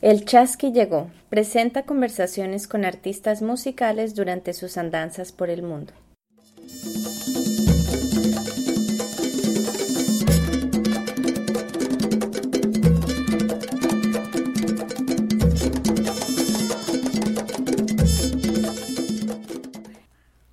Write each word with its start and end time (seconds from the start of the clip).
El 0.00 0.24
Chasqui 0.24 0.70
llegó. 0.70 1.10
Presenta 1.28 1.82
conversaciones 1.82 2.68
con 2.68 2.84
artistas 2.84 3.42
musicales 3.42 4.14
durante 4.14 4.54
sus 4.54 4.78
andanzas 4.78 5.32
por 5.32 5.50
el 5.50 5.62
mundo. 5.62 5.92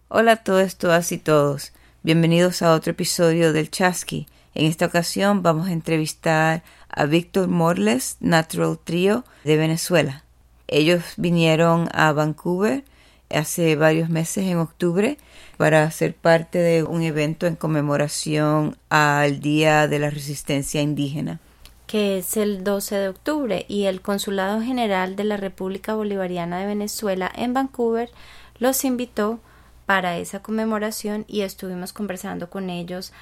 Hola 0.08 0.32
a 0.32 0.36
todos, 0.38 0.78
todas 0.78 1.12
y 1.12 1.20
todos. 1.20 1.72
Bienvenidos 2.02 2.64
a 2.64 2.74
otro 2.74 2.92
episodio 2.92 3.54
del 3.54 3.70
Chasqui. 3.70 4.26
En 4.56 4.66
esta 4.68 4.86
ocasión 4.86 5.44
vamos 5.44 5.68
a 5.68 5.74
entrevistar 5.74 6.64
a 6.90 7.06
Víctor 7.06 7.50
Morles, 7.50 8.16
Natural 8.22 8.80
Trio 8.82 9.26
de 9.44 9.58
Venezuela. 9.58 10.24
Ellos 10.68 11.04
vinieron 11.18 11.90
a 11.94 12.14
Vancouver 12.14 12.86
hace 13.30 13.76
varios 13.76 14.10
meses 14.10 14.46
en 14.46 14.58
octubre 14.58 15.18
para 15.58 15.92
ser 15.92 16.16
parte 16.16 16.58
de 16.60 16.84
un 16.84 17.02
evento 17.02 17.48
en 17.48 17.58
conmemoración 17.58 18.78
al 18.90 19.42
Día 19.42 19.90
de 19.90 20.00
la 20.00 20.10
Resistencia 20.10 20.82
Indígena 20.82 21.40
que 21.88 22.18
es 22.18 22.36
el 22.36 22.64
12 22.64 22.96
de 22.96 23.10
octubre 23.10 23.66
y 23.68 23.86
el 23.86 24.02
Consulado 24.02 24.60
General 24.62 25.16
de 25.16 25.24
la 25.24 25.38
República 25.38 25.94
Bolivariana 25.94 26.60
de 26.60 26.66
Venezuela 26.66 27.32
en 27.36 27.54
Vancouver 27.54 28.10
los 28.58 28.84
invitó 28.86 29.40
para 29.86 30.18
esa 30.18 30.42
conmemoración 30.42 31.26
y 31.28 31.42
estuvimos 31.42 31.94
conversando 31.94 32.50
con 32.50 32.72
ellos 32.72 33.14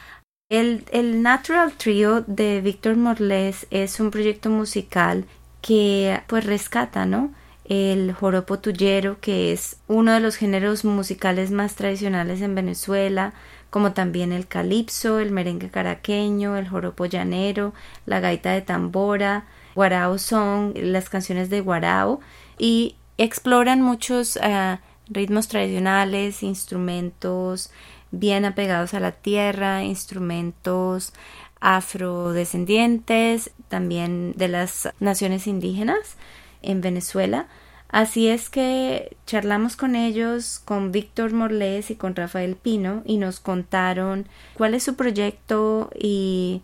el, 0.54 1.24
Natural 1.24 1.72
Trio 1.74 2.22
de 2.28 2.62
Víctor 2.62 2.96
Morles 2.96 3.66
es 3.72 4.00
un 4.00 4.12
proyecto 4.12 4.52
musical 4.52 5.26
que 5.62 6.22
pues 6.28 6.46
rescata, 6.46 7.08
¿no? 7.08 7.34
El 7.66 8.14
joropo 8.14 8.60
tuyero, 8.60 9.20
que 9.20 9.52
es 9.52 9.78
uno 9.88 10.14
de 10.14 10.20
los 10.20 10.36
géneros 10.36 10.86
musicales 10.86 11.50
más 11.50 11.74
tradicionales 11.74 12.42
en 12.42 12.54
Venezuela, 12.54 13.34
como 13.72 13.94
también 13.94 14.32
el 14.32 14.46
calipso, 14.46 15.18
el 15.18 15.32
merengue 15.32 15.70
caraqueño, 15.70 16.56
el 16.56 16.70
joropo 16.70 17.08
llanero, 17.08 17.74
la 18.06 18.20
gaita 18.20 18.52
de 18.52 18.62
tambora, 18.62 19.46
guarao 19.74 20.20
son, 20.20 20.74
las 20.76 21.10
canciones 21.10 21.50
de 21.50 21.62
guarao, 21.62 22.20
y 22.60 22.96
exploran 23.18 23.82
muchos 23.82 24.38
ah, 24.44 24.82
ritmos 25.10 25.48
tradicionales, 25.48 26.44
instrumentos, 26.44 27.72
bien 28.14 28.46
apegados 28.46 28.94
a 28.94 29.02
la 29.02 29.12
tierra, 29.12 29.84
instrumentos 29.84 31.12
afrodescendientes, 31.60 33.52
también 33.68 34.34
de 34.38 34.48
las 34.48 34.90
naciones 35.00 35.48
indígenas 35.48 36.16
en 36.62 36.82
Venezuela. 36.82 37.48
Así 37.90 38.28
es 38.28 38.50
que 38.50 39.16
charlamos 39.26 39.76
con 39.76 39.96
ellos, 39.96 40.62
con 40.64 40.92
Víctor 40.92 41.34
Morles 41.34 41.92
y 41.92 41.96
con 41.96 42.16
Rafael 42.16 42.56
Pino 42.56 43.02
y 43.06 43.18
nos 43.18 43.40
contaron 43.40 44.28
cuál 44.56 44.74
es 44.74 44.84
su 44.84 44.96
proyecto 44.96 45.90
y 45.98 46.62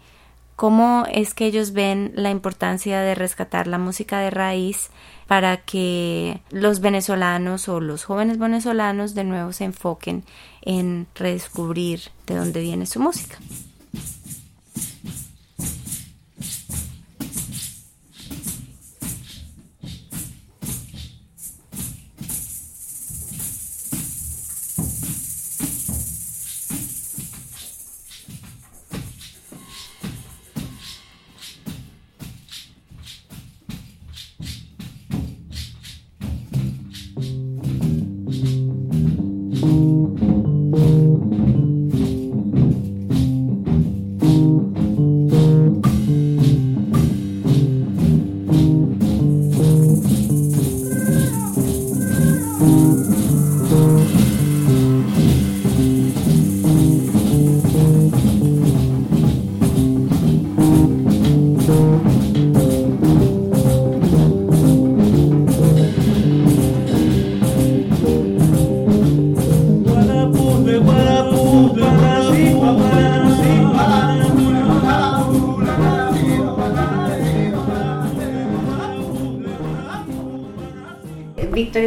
cómo 0.59 1.05
es 1.09 1.33
que 1.33 1.45
ellos 1.45 1.71
ven 1.71 2.11
la 2.15 2.31
importancia 2.31 2.99
de 2.99 3.15
rescatar 3.15 3.65
la 3.65 3.77
música 3.77 4.19
de 4.19 4.29
raíz 4.29 4.89
para 5.25 5.55
que 5.55 6.41
los 6.49 6.81
venezolanos 6.81 7.69
o 7.69 7.79
los 7.79 8.03
jóvenes 8.03 8.39
venezolanos 8.39 9.15
de 9.15 9.23
nuevo 9.23 9.53
se 9.53 9.63
enfoquen 9.63 10.25
en 10.61 11.07
redescubrir 11.15 12.01
de 12.27 12.35
dónde 12.35 12.59
viene 12.59 12.87
su 12.87 12.99
música. 12.99 13.37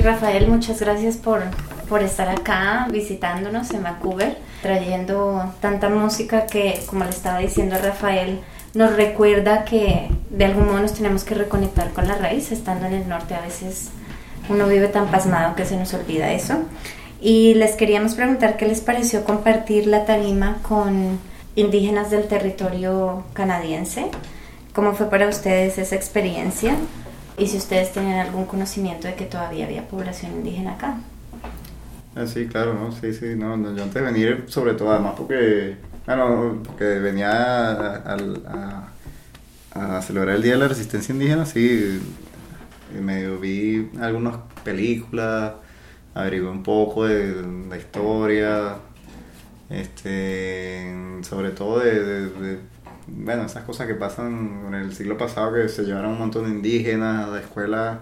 Rafael, 0.03 0.49
muchas 0.49 0.81
gracias 0.81 1.17
por, 1.17 1.43
por 1.89 2.03
estar 2.03 2.29
acá 2.29 2.89
visitándonos 2.91 3.71
en 3.71 3.85
Vancouver, 3.85 4.37
trayendo 4.61 5.55
tanta 5.61 5.89
música 5.89 6.47
que, 6.47 6.83
como 6.87 7.05
le 7.05 7.11
estaba 7.11 7.39
diciendo 7.39 7.77
Rafael, 7.81 8.41
nos 8.75 8.97
recuerda 8.97 9.65
que 9.65 10.09
de 10.31 10.45
algún 10.45 10.67
modo 10.67 10.81
nos 10.81 10.95
tenemos 10.95 11.23
que 11.23 11.35
reconectar 11.35 11.93
con 11.93 12.09
la 12.09 12.17
raíz. 12.17 12.51
Estando 12.51 12.87
en 12.87 12.95
el 12.95 13.09
norte 13.09 13.37
a 13.37 13.43
veces 13.43 13.91
uno 14.49 14.67
vive 14.67 14.89
tan 14.89 15.07
pasmado 15.07 15.55
que 15.55 15.65
se 15.65 15.77
nos 15.77 15.95
olvida 15.95 16.33
eso. 16.33 16.55
Y 17.21 17.55
les 17.55 17.77
queríamos 17.77 18.15
preguntar 18.15 18.57
qué 18.57 18.67
les 18.67 18.81
pareció 18.81 19.23
compartir 19.23 19.87
la 19.87 20.05
tarima 20.05 20.59
con 20.63 21.21
indígenas 21.55 22.11
del 22.11 22.27
territorio 22.27 23.23
canadiense. 23.35 24.07
¿Cómo 24.75 24.95
fue 24.95 25.09
para 25.09 25.29
ustedes 25.29 25.79
esa 25.79 25.95
experiencia? 25.95 26.75
Y 27.43 27.49
si 27.49 27.57
ustedes 27.57 27.93
tienen 27.93 28.21
algún 28.21 28.45
conocimiento 28.47 29.09
de 29.09 29.15
que 29.15 29.25
todavía 29.25 29.67
había 29.67 29.89
población 29.89 30.33
indígena 30.33 30.75
acá. 30.75 30.97
Ah, 32.15 32.27
sí, 32.27 32.47
claro, 32.47 32.75
¿no? 32.75 32.93
Sí, 32.93 33.13
sí, 33.13 33.35
no, 33.37 33.57
yo 33.75 33.83
antes 33.83 33.95
de 33.95 34.03
venir, 34.03 34.45
sobre 34.47 34.75
todo, 34.75 34.93
además 34.93 35.15
porque, 35.17 35.77
bueno, 36.07 36.63
porque 36.65 36.85
venía 36.85 37.73
a, 37.73 38.87
a, 39.75 40.03
celebrar 40.03 40.37
el 40.37 40.43
Día 40.43 40.53
de 40.53 40.59
la 40.59 40.69
Resistencia 40.69 41.13
Indígena, 41.13 41.45
sí, 41.45 42.01
me 43.01 43.29
vi 43.39 43.91
algunas 44.01 44.37
películas, 44.63 45.55
averigué 46.15 46.47
un 46.47 46.63
poco 46.63 47.07
de 47.07 47.43
la 47.69 47.77
historia, 47.77 48.77
este, 49.69 50.95
sobre 51.23 51.51
todo 51.51 51.81
de 51.81 52.61
bueno, 53.15 53.45
esas 53.45 53.65
cosas 53.65 53.87
que 53.87 53.95
pasan 53.95 54.65
en 54.69 54.75
el 54.75 54.93
siglo 54.95 55.17
pasado 55.17 55.55
que 55.55 55.69
se 55.69 55.85
llevaron 55.85 56.13
un 56.13 56.19
montón 56.19 56.45
de 56.45 56.51
indígenas 56.51 57.29
a 57.29 57.41
escuelas 57.41 57.99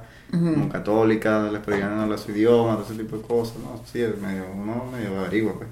católicas, 0.71 1.53
les 1.53 1.61
prohibían 1.61 1.99
hablar 1.99 2.19
su 2.19 2.31
idioma, 2.31 2.75
todo 2.75 2.85
ese 2.85 3.03
tipo 3.03 3.17
de 3.17 3.23
cosas, 3.23 3.57
¿no? 3.59 3.83
Sí, 3.85 4.01
es 4.01 4.17
medio, 4.21 4.45
uno 4.55 4.87
medio 4.93 5.19
averigua, 5.19 5.55
pues. 5.55 5.69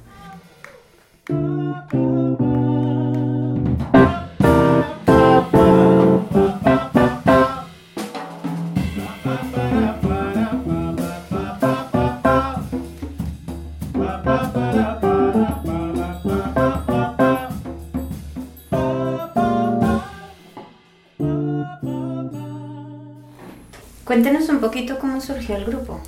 Surgió 25.29 25.57
el 25.57 25.65
grupo. 25.67 26.01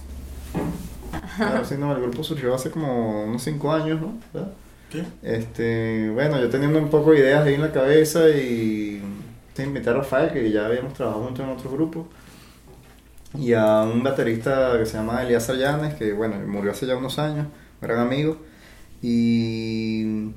Claro, 1.36 1.64
sí, 1.64 1.74
no, 1.78 1.94
el 1.94 2.02
grupo 2.02 2.24
surgió 2.24 2.54
hace 2.54 2.70
como 2.70 3.24
unos 3.24 3.42
5 3.42 3.72
años, 3.72 4.00
¿no? 4.00 4.14
¿Qué? 4.90 5.04
Este, 5.22 6.10
bueno, 6.10 6.40
yo 6.40 6.48
teniendo 6.48 6.78
un 6.78 6.90
poco 6.90 7.12
de 7.12 7.20
ideas 7.20 7.46
ahí 7.46 7.54
en 7.54 7.60
la 7.60 7.70
cabeza 7.70 8.28
y 8.30 9.02
te 9.54 9.62
invité 9.62 9.90
a 9.90 9.94
Rafael, 9.94 10.32
que 10.32 10.50
ya 10.50 10.66
habíamos 10.66 10.94
trabajado 10.94 11.24
juntos 11.24 11.44
en 11.44 11.50
otro 11.52 11.70
grupo, 11.70 12.08
y 13.38 13.52
a 13.52 13.82
un 13.82 14.02
baterista 14.02 14.76
que 14.78 14.86
se 14.86 14.96
llama 14.96 15.22
Elías 15.22 15.44
Sayanes, 15.44 15.94
que 15.94 16.12
bueno, 16.12 16.36
murió 16.46 16.72
hace 16.72 16.86
ya 16.86 16.96
unos 16.96 17.18
años, 17.18 17.46
gran 17.80 17.98
amigo, 17.98 18.38
y 19.02 20.32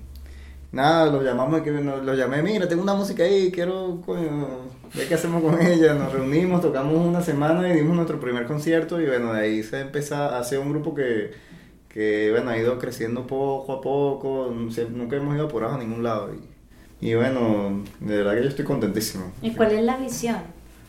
nada, 0.74 1.06
lo 1.06 1.22
llamamos, 1.22 1.62
lo 1.66 2.14
llamé, 2.16 2.42
mira, 2.42 2.68
tengo 2.68 2.82
una 2.82 2.96
música 2.96 3.24
ahí, 3.24 3.52
quiero, 3.52 4.02
coño, 4.06 4.48
ver 4.94 5.08
qué 5.08 5.14
hacemos 5.14 5.42
con 5.42 5.62
ella. 5.62 5.94
Nos 5.94 6.12
reunimos, 6.12 6.62
tocamos 6.62 6.96
una 6.96 7.22
semana 7.22 7.70
y 7.70 7.78
dimos 7.78 7.96
nuestro 7.96 8.20
primer 8.20 8.46
concierto 8.46 9.00
y 9.00 9.06
bueno, 9.06 9.34
de 9.34 9.42
ahí 9.42 9.64
se 9.64 9.80
empezó 9.80 10.16
a 10.16 10.40
hacer 10.40 10.60
un 10.60 10.72
grupo 10.72 10.96
que, 10.96 11.32
que 11.88 12.32
bueno, 12.32 12.50
ha 12.50 12.58
ido 12.58 12.80
creciendo 12.80 13.26
poco 13.28 13.72
a 13.72 13.82
poco, 13.82 14.52
nunca 14.52 15.16
hemos 15.16 15.36
ido 15.36 15.46
apurados 15.46 15.76
a 15.76 15.80
ningún 15.80 16.04
lado. 16.04 16.32
Y, 16.34 17.08
y 17.08 17.16
bueno, 17.16 17.84
de 18.00 18.18
verdad 18.18 18.34
que 18.34 18.44
yo 18.44 18.50
estoy 18.50 18.66
contentísimo. 18.66 19.32
¿Y 19.42 19.52
cuál 19.52 19.74
es 19.74 19.84
la 19.84 19.98
visión? 19.98 20.38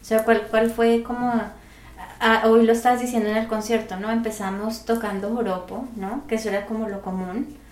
O 0.00 0.04
sea, 0.04 0.24
¿cuál, 0.24 0.46
cuál 0.50 0.70
fue 0.70 1.02
como... 1.02 1.42
hoy 2.44 2.64
lo 2.64 2.72
estás 2.72 3.00
diciendo 3.00 3.28
en 3.28 3.36
el 3.36 3.48
concierto, 3.48 3.96
¿no? 3.96 4.10
Empezamos 4.10 4.86
tocando 4.86 5.28
joropo, 5.34 5.86
¿no? 5.96 6.26
Que 6.26 6.36
eso 6.36 6.48
era 6.48 6.64
como 6.64 6.88
lo 6.88 7.02
común 7.02 7.62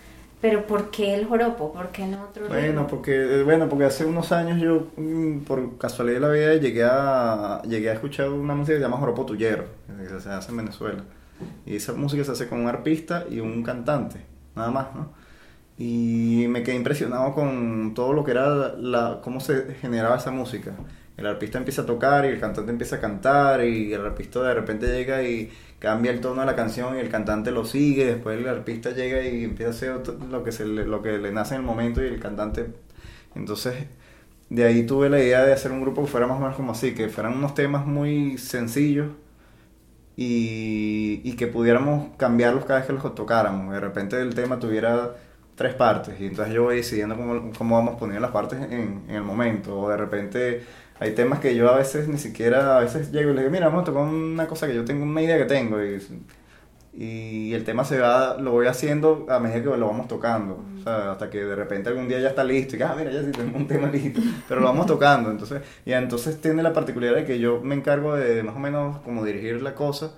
pero 0.43 0.67
¿por 0.67 0.91
qué 0.91 1.15
el 1.15 1.27
joropo? 1.27 1.73
¿Por 1.73 1.91
qué 1.91 2.05
no 2.05 2.25
otro 2.25 2.49
Bueno, 2.49 2.89
porque 2.89 3.13
eh, 3.15 3.43
bueno, 3.45 3.69
porque 3.69 3.85
hace 3.85 4.05
unos 4.05 4.33
años 4.33 4.61
yo 4.61 4.89
mm, 4.97 5.45
por 5.45 5.79
casualidad 5.79 6.17
de 6.17 6.27
la 6.27 6.33
vida 6.33 6.55
llegué 6.57 6.85
a 6.85 7.63
llegué 7.63 7.89
a 7.91 7.93
escuchar 7.93 8.29
una 8.29 8.55
música 8.55 8.75
que 8.75 8.81
se 8.81 8.85
llama 8.85 8.97
joropo 8.97 9.25
tuyero, 9.25 9.67
que 9.97 10.21
se 10.21 10.29
hace 10.29 10.51
en 10.51 10.57
Venezuela. 10.57 11.05
Y 11.65 11.77
esa 11.77 11.93
música 11.93 12.25
se 12.25 12.33
hace 12.33 12.49
con 12.49 12.61
un 12.61 12.67
arpista 12.67 13.25
y 13.31 13.39
un 13.39 13.63
cantante, 13.63 14.21
nada 14.57 14.71
más, 14.73 14.95
¿no? 14.95 15.22
Y 15.85 16.47
me 16.49 16.63
quedé 16.63 16.77
impresionado 16.77 17.35
con 17.35 17.93
todo 17.93 18.13
lo 18.13 18.23
que 18.23 18.31
era 18.31 18.77
la 18.77 19.21
cómo 19.21 19.41
se 19.41 19.75
generaba 19.81 20.17
esa 20.17 20.31
música. 20.31 20.71
El 21.17 21.27
arpista 21.27 21.59
empieza 21.59 21.83
a 21.83 21.87
tocar 21.87 22.25
y 22.25 22.29
el 22.29 22.39
cantante 22.39 22.71
empieza 22.71 22.97
a 22.97 23.01
cantar 23.01 23.65
y 23.65 23.93
el 23.93 24.07
arpista 24.07 24.45
de 24.45 24.55
repente 24.55 24.87
llega 24.87 25.25
y 25.25 25.51
cambia 25.81 26.13
el 26.13 26.21
tono 26.21 26.43
de 26.43 26.47
la 26.47 26.55
canción 26.55 26.97
y 26.97 27.01
el 27.01 27.09
cantante 27.11 27.51
lo 27.51 27.65
sigue, 27.65 28.07
después 28.07 28.39
el 28.39 28.47
artista 28.47 28.91
llega 28.93 29.23
y 29.25 29.43
empieza 29.43 29.73
a 29.73 29.75
hacer 29.75 30.17
lo 30.31 30.45
que, 30.45 30.53
se 30.53 30.67
le, 30.67 30.87
lo 30.87 31.03
que 31.03 31.19
le 31.19 31.33
nace 31.33 31.57
en 31.57 31.63
el 31.63 31.67
momento 31.67 32.01
y 32.03 32.07
el 32.07 32.21
cantante... 32.21 32.67
Entonces, 33.35 33.75
de 34.51 34.65
ahí 34.65 34.87
tuve 34.87 35.11
la 35.11 35.19
idea 35.19 35.45
de 35.45 35.53
hacer 35.53 35.73
un 35.73 35.81
grupo 35.81 36.03
que 36.03 36.09
fuera 36.09 36.29
más 36.29 36.37
o 36.37 36.41
menos 36.43 36.55
como 36.55 36.73
así, 36.73 36.95
que 36.95 37.09
fueran 37.09 37.37
unos 37.37 37.55
temas 37.55 37.87
muy 37.87 38.39
sencillos 38.39 39.09
y, 40.17 41.23
y 41.25 41.35
que 41.37 41.49
pudiéramos 41.49 42.17
cambiarlos 42.19 42.67
cada 42.67 42.79
vez 42.81 42.87
que 42.87 42.93
los 42.93 43.15
tocáramos. 43.17 43.73
De 43.75 43.81
repente 43.81 44.21
el 44.21 44.35
tema 44.35 44.61
tuviera 44.61 45.17
tres 45.55 45.75
partes 45.75 46.21
y 46.21 46.27
entonces 46.27 46.55
yo 46.55 46.65
voy 46.65 46.77
decidiendo 46.77 47.17
cómo, 47.17 47.53
cómo 47.57 47.77
vamos 47.77 47.97
poniendo 47.99 48.21
las 48.21 48.31
partes 48.33 48.59
en, 48.61 49.05
en 49.09 49.15
el 49.17 49.23
momento. 49.23 49.79
O 49.79 49.89
de 49.91 49.97
repente 49.97 50.63
hay 50.99 51.13
temas 51.15 51.41
que 51.41 51.55
yo 51.55 51.71
a 51.71 51.77
veces 51.77 52.09
ni 52.09 52.19
siquiera, 52.19 52.79
a 52.79 52.81
veces 52.81 53.13
llego 53.13 53.31
y 53.31 53.35
le 53.35 53.41
digo, 53.43 53.53
mira, 53.53 53.67
vamos 53.67 53.83
a 53.83 53.85
tocar 53.87 54.03
una 54.03 54.47
cosa 54.47 54.67
que 54.67 54.75
yo 54.75 54.85
tengo, 54.85 55.05
una 55.05 55.23
idea 55.23 55.39
que 55.39 55.45
tengo. 55.47 55.83
Y, 55.83 55.99
y 56.95 57.55
el 57.55 57.65
tema 57.65 57.85
se 57.85 57.99
va, 57.99 58.37
lo 58.39 58.53
voy 58.53 58.67
haciendo 58.67 59.27
a 59.31 59.39
medida 59.39 59.63
que 59.63 59.79
lo 59.79 59.87
vamos 59.87 60.09
tocando. 60.09 60.63
O 60.79 60.83
sea, 60.83 61.13
hasta 61.13 61.31
que 61.31 61.43
de 61.45 61.57
repente 61.57 61.89
algún 61.89 62.07
día 62.09 62.21
ya 62.21 62.29
está 62.29 62.45
listo 62.45 62.77
y 62.77 62.79
que, 62.79 62.85
ah, 62.85 62.95
mira, 62.97 63.11
ya 63.11 63.23
sí 63.23 63.31
tengo 63.33 63.57
un 63.57 63.67
tema 63.67 63.89
listo. 63.89 64.21
Pero 64.47 64.61
lo 64.61 64.67
vamos 64.67 64.87
tocando. 64.87 65.31
Entonces, 65.31 65.63
y 65.87 65.93
entonces 65.93 66.41
tiene 66.41 66.63
la 66.63 66.73
particularidad 66.73 67.17
de 67.21 67.25
que 67.25 67.39
yo 67.39 67.61
me 67.63 67.75
encargo 67.75 68.15
de 68.15 68.43
más 68.43 68.57
o 68.57 68.59
menos 68.59 68.99
como 69.01 69.25
dirigir 69.25 69.63
la 69.63 69.75
cosa. 69.75 70.13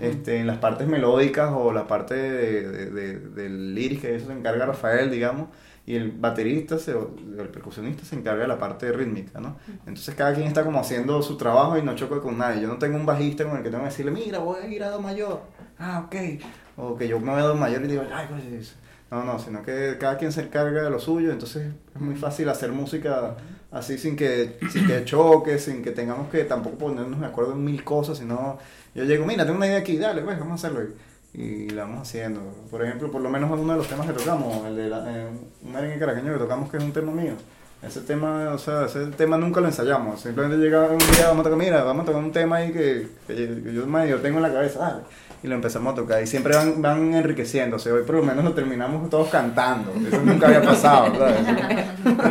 Este, 0.00 0.38
en 0.38 0.46
las 0.46 0.58
partes 0.58 0.86
melódicas 0.86 1.50
o 1.54 1.72
la 1.72 1.86
parte 1.86 2.14
de, 2.14 2.90
de, 2.90 3.18
del 3.18 3.74
lírico, 3.74 4.06
eso 4.06 4.26
se 4.26 4.32
encarga 4.32 4.66
Rafael, 4.66 5.10
digamos 5.10 5.48
y 5.88 5.96
el 5.96 6.12
baterista, 6.12 6.76
el 6.76 7.48
percusionista 7.48 8.04
se 8.04 8.14
encarga 8.14 8.42
de 8.42 8.48
la 8.48 8.58
parte 8.58 8.92
rítmica, 8.92 9.40
¿no? 9.40 9.56
Entonces 9.86 10.14
cada 10.14 10.34
quien 10.34 10.46
está 10.46 10.62
como 10.62 10.78
haciendo 10.78 11.22
su 11.22 11.38
trabajo 11.38 11.78
y 11.78 11.82
no 11.82 11.94
choca 11.94 12.20
con 12.20 12.36
nadie. 12.36 12.60
Yo 12.60 12.68
no 12.68 12.76
tengo 12.76 12.98
un 12.98 13.06
bajista 13.06 13.44
con 13.44 13.56
el 13.56 13.62
que 13.62 13.70
tengo 13.70 13.84
que 13.84 13.88
decirle, 13.88 14.10
mira, 14.10 14.38
voy 14.38 14.60
a 14.60 14.66
ir 14.66 14.84
a 14.84 14.90
Do 14.90 15.00
mayor. 15.00 15.40
Ah, 15.78 16.04
ok. 16.04 16.42
O 16.76 16.94
que 16.94 17.08
yo 17.08 17.18
me 17.18 17.32
voy 17.32 17.40
a 17.40 17.44
Do 17.44 17.54
mayor 17.54 17.82
y 17.84 17.88
digo, 17.88 18.02
ay, 18.12 18.26
pues 18.28 18.76
No, 19.10 19.24
no, 19.24 19.38
sino 19.38 19.62
que 19.62 19.96
cada 19.98 20.18
quien 20.18 20.30
se 20.30 20.42
encarga 20.42 20.82
de 20.82 20.90
lo 20.90 21.00
suyo, 21.00 21.32
entonces 21.32 21.72
es 21.94 22.00
muy 22.02 22.16
fácil 22.16 22.50
hacer 22.50 22.70
música 22.70 23.38
así 23.70 23.96
sin 23.96 24.14
que, 24.14 24.58
sin 24.70 24.86
que 24.86 25.06
choque, 25.06 25.58
sin 25.58 25.82
que 25.82 25.92
tengamos 25.92 26.28
que 26.28 26.44
tampoco 26.44 26.76
ponernos 26.76 27.18
de 27.18 27.24
acuerdo 27.24 27.52
en 27.52 27.64
mil 27.64 27.82
cosas, 27.82 28.18
sino 28.18 28.58
yo 28.98 29.04
llego, 29.04 29.24
mira, 29.24 29.44
tengo 29.44 29.56
una 29.56 29.68
idea 29.68 29.78
aquí, 29.78 29.96
dale, 29.96 30.22
pues 30.22 30.38
vamos 30.38 30.52
a 30.52 30.66
hacerlo 30.66 30.88
y 31.32 31.70
la 31.70 31.82
vamos 31.82 32.08
haciendo. 32.08 32.40
Por 32.70 32.84
ejemplo, 32.84 33.10
por 33.12 33.20
lo 33.20 33.30
menos 33.30 33.50
uno 33.50 33.72
de 33.72 33.78
los 33.78 33.86
temas 33.86 34.06
que 34.06 34.12
tocamos, 34.12 34.66
el 34.66 34.76
de 34.76 34.88
la, 34.88 35.04
eh, 35.06 35.28
un 35.62 35.72
merengue 35.72 35.98
caraqueño 35.98 36.32
que 36.32 36.38
tocamos 36.38 36.70
que 36.70 36.78
es 36.78 36.82
un 36.82 36.92
tema 36.92 37.12
mío. 37.12 37.34
Ese 37.80 38.00
tema, 38.00 38.50
o 38.52 38.58
sea, 38.58 38.86
ese 38.86 39.06
tema 39.06 39.38
nunca 39.38 39.60
lo 39.60 39.68
ensayamos. 39.68 40.20
Simplemente 40.20 40.56
llega 40.56 40.88
un 40.88 40.98
día, 40.98 41.28
vamos 41.28 41.40
a 41.40 41.50
tocar, 41.50 41.58
mira, 41.58 41.84
vamos 41.84 42.02
a 42.02 42.06
tocar 42.06 42.24
un 42.24 42.32
tema 42.32 42.56
ahí 42.56 42.72
que, 42.72 43.06
yo 43.28 44.18
tengo 44.20 44.38
en 44.38 44.42
la 44.42 44.52
cabeza, 44.52 44.80
dale. 44.80 45.02
Y 45.44 45.46
lo 45.46 45.54
empezamos 45.54 45.92
a 45.92 45.96
tocar. 45.96 46.20
Y 46.20 46.26
siempre 46.26 46.56
van, 46.56 46.82
van 46.82 47.14
enriqueciéndose. 47.14 47.92
Hoy 47.92 48.02
por 48.02 48.16
lo 48.16 48.24
menos 48.24 48.44
lo 48.44 48.52
terminamos 48.52 49.08
todos 49.08 49.28
cantando. 49.28 49.92
Eso 49.92 50.20
nunca 50.24 50.48
había 50.48 50.62
pasado, 50.62 51.24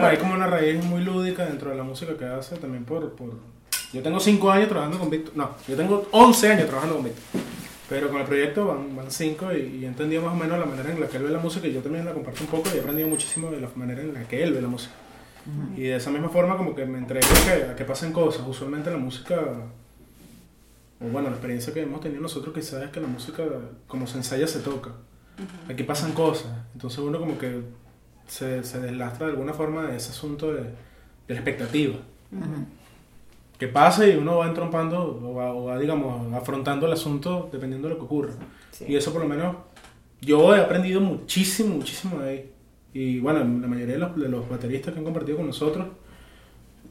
hay 0.02 0.18
como 0.18 0.34
una 0.34 0.48
raíz 0.48 0.84
muy 0.84 1.02
lúdica 1.02 1.46
dentro 1.46 1.70
de 1.70 1.78
la 1.78 1.84
música 1.84 2.18
que 2.18 2.26
hace 2.26 2.58
también 2.58 2.84
por... 2.84 3.16
Yo 3.94 4.04
tengo 4.04 4.20
5 4.20 4.52
años 4.52 4.68
trabajando 4.68 5.00
con 5.00 5.10
Víctor. 5.10 5.36
No, 5.36 5.52
yo 5.68 5.76
tengo 5.76 6.08
11 6.12 6.52
años 6.52 6.66
trabajando 6.68 6.96
con 6.96 7.06
Víctor. 7.06 7.42
Pero 7.90 8.10
con 8.10 8.20
el 8.20 8.28
proyecto 8.28 8.68
van, 8.68 8.96
van 8.96 9.10
cinco 9.10 9.52
y, 9.54 9.86
he 9.86 9.88
entendido 9.88 10.22
más 10.22 10.34
o 10.34 10.36
menos 10.36 10.60
la 10.60 10.66
manera 10.66 10.92
en 10.92 11.00
la 11.00 11.08
que 11.08 11.18
él 11.18 11.24
ve 11.24 11.30
la 11.30 11.40
música 11.40 11.68
y 11.68 11.74
yo 11.74 11.82
también 11.82 12.04
la 12.04 12.14
comparto 12.14 12.44
un 12.44 12.50
poco 12.50 12.70
y 12.74 12.78
he 12.78 12.82
aprendido 12.82 13.08
muchísimo 13.08 13.50
de 13.50 13.62
la 13.62 13.70
manera 13.76 14.02
en 14.02 14.14
la 14.14 14.28
que 14.28 14.44
él 14.44 14.54
ve 14.54 14.62
la 14.62 14.68
música. 14.68 14.94
Y 15.78 15.84
de 15.84 15.96
esa 15.96 16.12
misma 16.12 16.28
forma 16.28 16.58
como 16.58 16.76
que 16.76 16.86
me 16.86 16.98
entrego 16.98 17.26
a 17.26 17.46
que, 17.46 17.64
a 17.72 17.76
que 17.78 17.86
pasen 17.86 18.12
cosas. 18.12 18.46
Usualmente 18.46 18.92
la 18.92 18.98
música, 18.98 19.40
o 21.00 21.06
bueno, 21.06 21.30
la 21.30 21.36
experiencia 21.36 21.74
que 21.74 21.84
hemos 21.84 22.02
tenido 22.02 22.22
nosotros 22.22 22.54
quizás 22.54 22.84
es 22.84 22.90
que 22.90 23.00
la 23.00 23.08
música 23.08 23.44
como 23.88 24.06
se 24.06 24.18
ensaya 24.18 24.46
se 24.48 24.60
toca. 24.60 24.92
Aquí 25.70 25.84
pasan 25.84 26.12
cosas. 26.12 26.52
Entonces 26.74 27.00
uno 27.00 27.18
como 27.20 27.38
que 27.38 27.62
se, 28.28 28.62
se 28.66 28.80
deslastra 28.82 29.28
de 29.28 29.32
alguna 29.32 29.54
forma 29.54 29.84
de 29.84 29.96
ese 29.96 30.10
asunto 30.10 30.52
de, 30.52 30.64
de 30.64 30.74
la 31.30 31.36
expectativa 31.36 31.96
que 33.58 33.68
pasa 33.68 34.08
y 34.08 34.16
uno 34.16 34.38
va 34.38 34.48
entrompando 34.48 35.20
o 35.24 35.66
va, 35.66 35.80
digamos, 35.80 36.34
afrontando 36.34 36.86
el 36.86 36.94
asunto 36.94 37.50
dependiendo 37.52 37.88
de 37.88 37.96
lo 37.96 38.00
que 38.00 38.06
ocurra. 38.06 38.34
Y 38.88 38.96
eso 38.96 39.12
por 39.12 39.24
lo 39.24 39.28
menos 39.28 39.56
yo 40.22 40.56
he 40.56 40.60
aprendido 40.60 41.02
muchísimo, 41.02 41.76
muchísimo 41.76 42.20
de 42.20 42.30
ahí. 42.30 42.52
Y 42.94 43.20
bueno, 43.20 43.40
la 43.40 43.68
mayoría 43.68 43.96
de 43.96 44.00
los, 44.00 44.16
de 44.16 44.30
los 44.30 44.48
bateristas 44.48 44.94
que 44.94 45.00
han 45.00 45.06
compartido 45.06 45.38
con 45.38 45.48
nosotros 45.48 45.88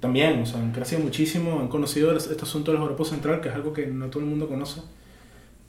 también, 0.01 0.41
o 0.43 0.47
sea, 0.47 0.61
han 0.61 0.73
crecido 0.73 1.01
muchísimo, 1.03 1.59
han 1.61 1.69
conocido 1.69 2.15
este 2.17 2.43
asunto 2.43 2.73
del 2.73 2.81
Europa 2.81 3.05
Central, 3.05 3.41
que 3.41 3.49
es 3.49 3.55
algo 3.55 3.73
que 3.73 3.87
no 3.87 4.09
todo 4.09 4.23
el 4.23 4.29
mundo 4.29 4.49
conoce. 4.49 4.83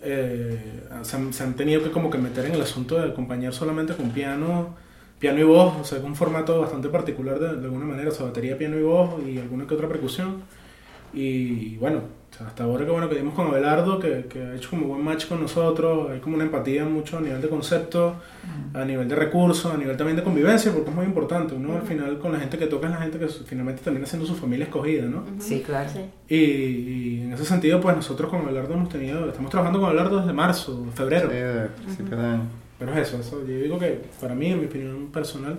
Eh, 0.01 0.83
se, 1.01 1.15
han, 1.15 1.33
se, 1.33 1.43
han, 1.43 1.55
tenido 1.55 1.81
que 1.81 1.91
como 1.91 2.09
que 2.09 2.17
meter 2.17 2.45
en 2.45 2.53
el 2.53 2.61
asunto 2.61 2.99
de 2.99 3.09
acompañar 3.09 3.53
solamente 3.53 3.95
con 3.95 4.11
piano, 4.11 4.75
piano 5.17 5.39
y 5.39 5.43
voz, 5.43 5.75
o 5.81 5.83
sea, 5.83 5.97
es 5.97 6.03
un 6.03 6.15
formato 6.15 6.59
bastante 6.59 6.89
particular 6.89 7.39
de, 7.39 7.55
de 7.55 7.65
alguna 7.65 7.85
manera, 7.85 8.09
o 8.09 8.11
sea, 8.11 8.25
batería, 8.27 8.57
piano 8.57 8.77
y 8.77 8.83
voz 8.83 9.25
y 9.25 9.39
alguna 9.39 9.65
que 9.65 9.73
otra 9.73 9.87
percusión 9.87 10.43
y 11.13 11.77
bueno, 11.77 12.01
hasta 12.45 12.65
ahora 12.65 12.85
que 12.85 12.91
bueno 12.91 13.09
que 13.09 13.15
dimos 13.15 13.33
con 13.33 13.47
Abelardo, 13.47 13.99
que, 13.99 14.25
que, 14.29 14.39
ha 14.39 14.55
hecho 14.55 14.69
como 14.69 14.87
buen 14.87 15.03
match 15.03 15.27
con 15.27 15.41
nosotros, 15.41 16.11
hay 16.11 16.19
como 16.19 16.35
una 16.35 16.45
empatía 16.45 16.85
mucho 16.85 17.17
a 17.17 17.21
nivel 17.21 17.41
de 17.41 17.49
concepto, 17.49 18.15
a 18.73 18.85
nivel 18.85 19.07
de 19.07 19.15
recursos, 19.15 19.73
a 19.73 19.77
nivel 19.77 19.97
también 19.97 20.17
de 20.17 20.23
convivencia, 20.23 20.71
porque 20.71 20.89
es 20.89 20.95
muy 20.95 21.05
importante, 21.05 21.55
uno 21.55 21.77
al 21.77 21.81
final 21.81 22.19
con 22.19 22.31
la 22.31 22.39
gente 22.39 22.57
que 22.57 22.67
toca 22.67 22.87
es 22.87 22.93
la 22.93 23.01
gente 23.01 23.17
que 23.17 23.27
finalmente 23.27 23.81
termina 23.81 24.05
siendo 24.05 24.27
su 24.27 24.35
familia 24.35 24.65
escogida, 24.65 25.05
¿no? 25.05 25.23
Sí, 25.39 25.63
claro. 25.65 25.89
Y, 26.27 26.35
y, 26.35 27.21
en 27.23 27.33
ese 27.33 27.45
sentido, 27.45 27.81
pues 27.81 27.95
nosotros 27.95 28.29
con 28.29 28.41
Abelardo 28.41 28.75
hemos 28.75 28.89
tenido, 28.89 29.27
estamos 29.27 29.49
trabajando 29.49 29.79
con 29.79 29.89
Abelardo 29.89 30.19
desde 30.19 30.33
marzo, 30.33 30.85
febrero. 30.93 31.31
Sí, 31.87 32.03
Pero 32.77 32.93
es 32.93 33.07
eso, 33.07 33.19
eso, 33.19 33.47
yo 33.47 33.57
digo 33.57 33.79
que 33.79 34.01
para 34.21 34.35
mí, 34.35 34.51
en 34.51 34.59
mi 34.59 34.65
opinión 34.67 35.07
personal, 35.07 35.57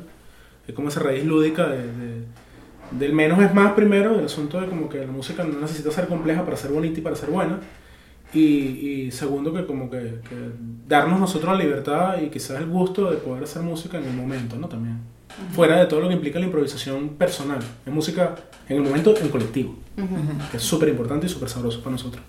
es 0.66 0.74
como 0.74 0.90
esa 0.90 1.00
raíz 1.00 1.24
lúdica 1.24 1.66
de 1.66 2.24
del 2.90 3.12
menos 3.12 3.42
es 3.42 3.54
más 3.54 3.72
primero, 3.72 4.18
el 4.18 4.26
asunto 4.26 4.60
de 4.60 4.66
como 4.66 4.88
que 4.88 4.98
la 4.98 5.12
música 5.12 5.44
no 5.44 5.60
necesita 5.60 5.90
ser 5.90 6.06
compleja 6.06 6.44
para 6.44 6.56
ser 6.56 6.70
bonita 6.70 7.00
y 7.00 7.02
para 7.02 7.16
ser 7.16 7.30
buena. 7.30 7.60
Y, 8.32 8.40
y 8.40 9.10
segundo, 9.10 9.54
que 9.54 9.64
como 9.64 9.90
que, 9.90 10.20
darnos 10.86 11.18
nosotros 11.18 11.56
la 11.56 11.64
libertad 11.64 12.20
y 12.20 12.28
quizás 12.28 12.60
el 12.60 12.66
gusto 12.66 13.10
de 13.10 13.16
poder 13.16 13.44
hacer 13.44 13.62
música 13.62 13.98
en 13.98 14.04
el 14.04 14.12
momento, 14.12 14.56
¿no? 14.56 14.68
También. 14.68 14.98
Fuera 15.52 15.78
de 15.78 15.86
todo 15.86 16.00
lo 16.00 16.08
que 16.08 16.14
implica 16.14 16.38
la 16.38 16.46
improvisación 16.46 17.10
personal. 17.10 17.60
Es 17.86 17.92
música 17.92 18.34
en 18.68 18.76
el 18.78 18.82
momento 18.82 19.14
en 19.16 19.28
colectivo. 19.28 19.76
Que 20.50 20.56
es 20.56 20.62
súper 20.62 20.88
importante 20.88 21.26
y 21.26 21.28
súper 21.28 21.48
sabroso 21.48 21.80
para 21.80 21.92
nosotros. 21.92 22.22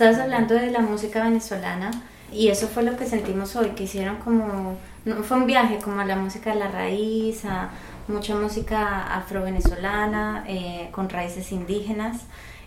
Estabas 0.00 0.18
hablando 0.18 0.54
de 0.54 0.70
la 0.70 0.80
música 0.80 1.22
venezolana 1.22 1.90
y 2.32 2.48
eso 2.48 2.68
fue 2.68 2.82
lo 2.84 2.96
que 2.96 3.04
sentimos 3.04 3.54
hoy, 3.54 3.72
que 3.76 3.82
hicieron 3.82 4.16
como, 4.16 4.78
fue 5.24 5.36
un 5.36 5.46
viaje 5.46 5.76
como 5.76 6.00
a 6.00 6.06
la 6.06 6.16
música 6.16 6.54
de 6.54 6.58
la 6.58 6.68
raíz, 6.68 7.44
a 7.44 7.68
mucha 8.08 8.34
música 8.34 9.14
afro-venezolana, 9.14 10.44
eh, 10.48 10.88
con 10.90 11.10
raíces 11.10 11.52
indígenas. 11.52 12.22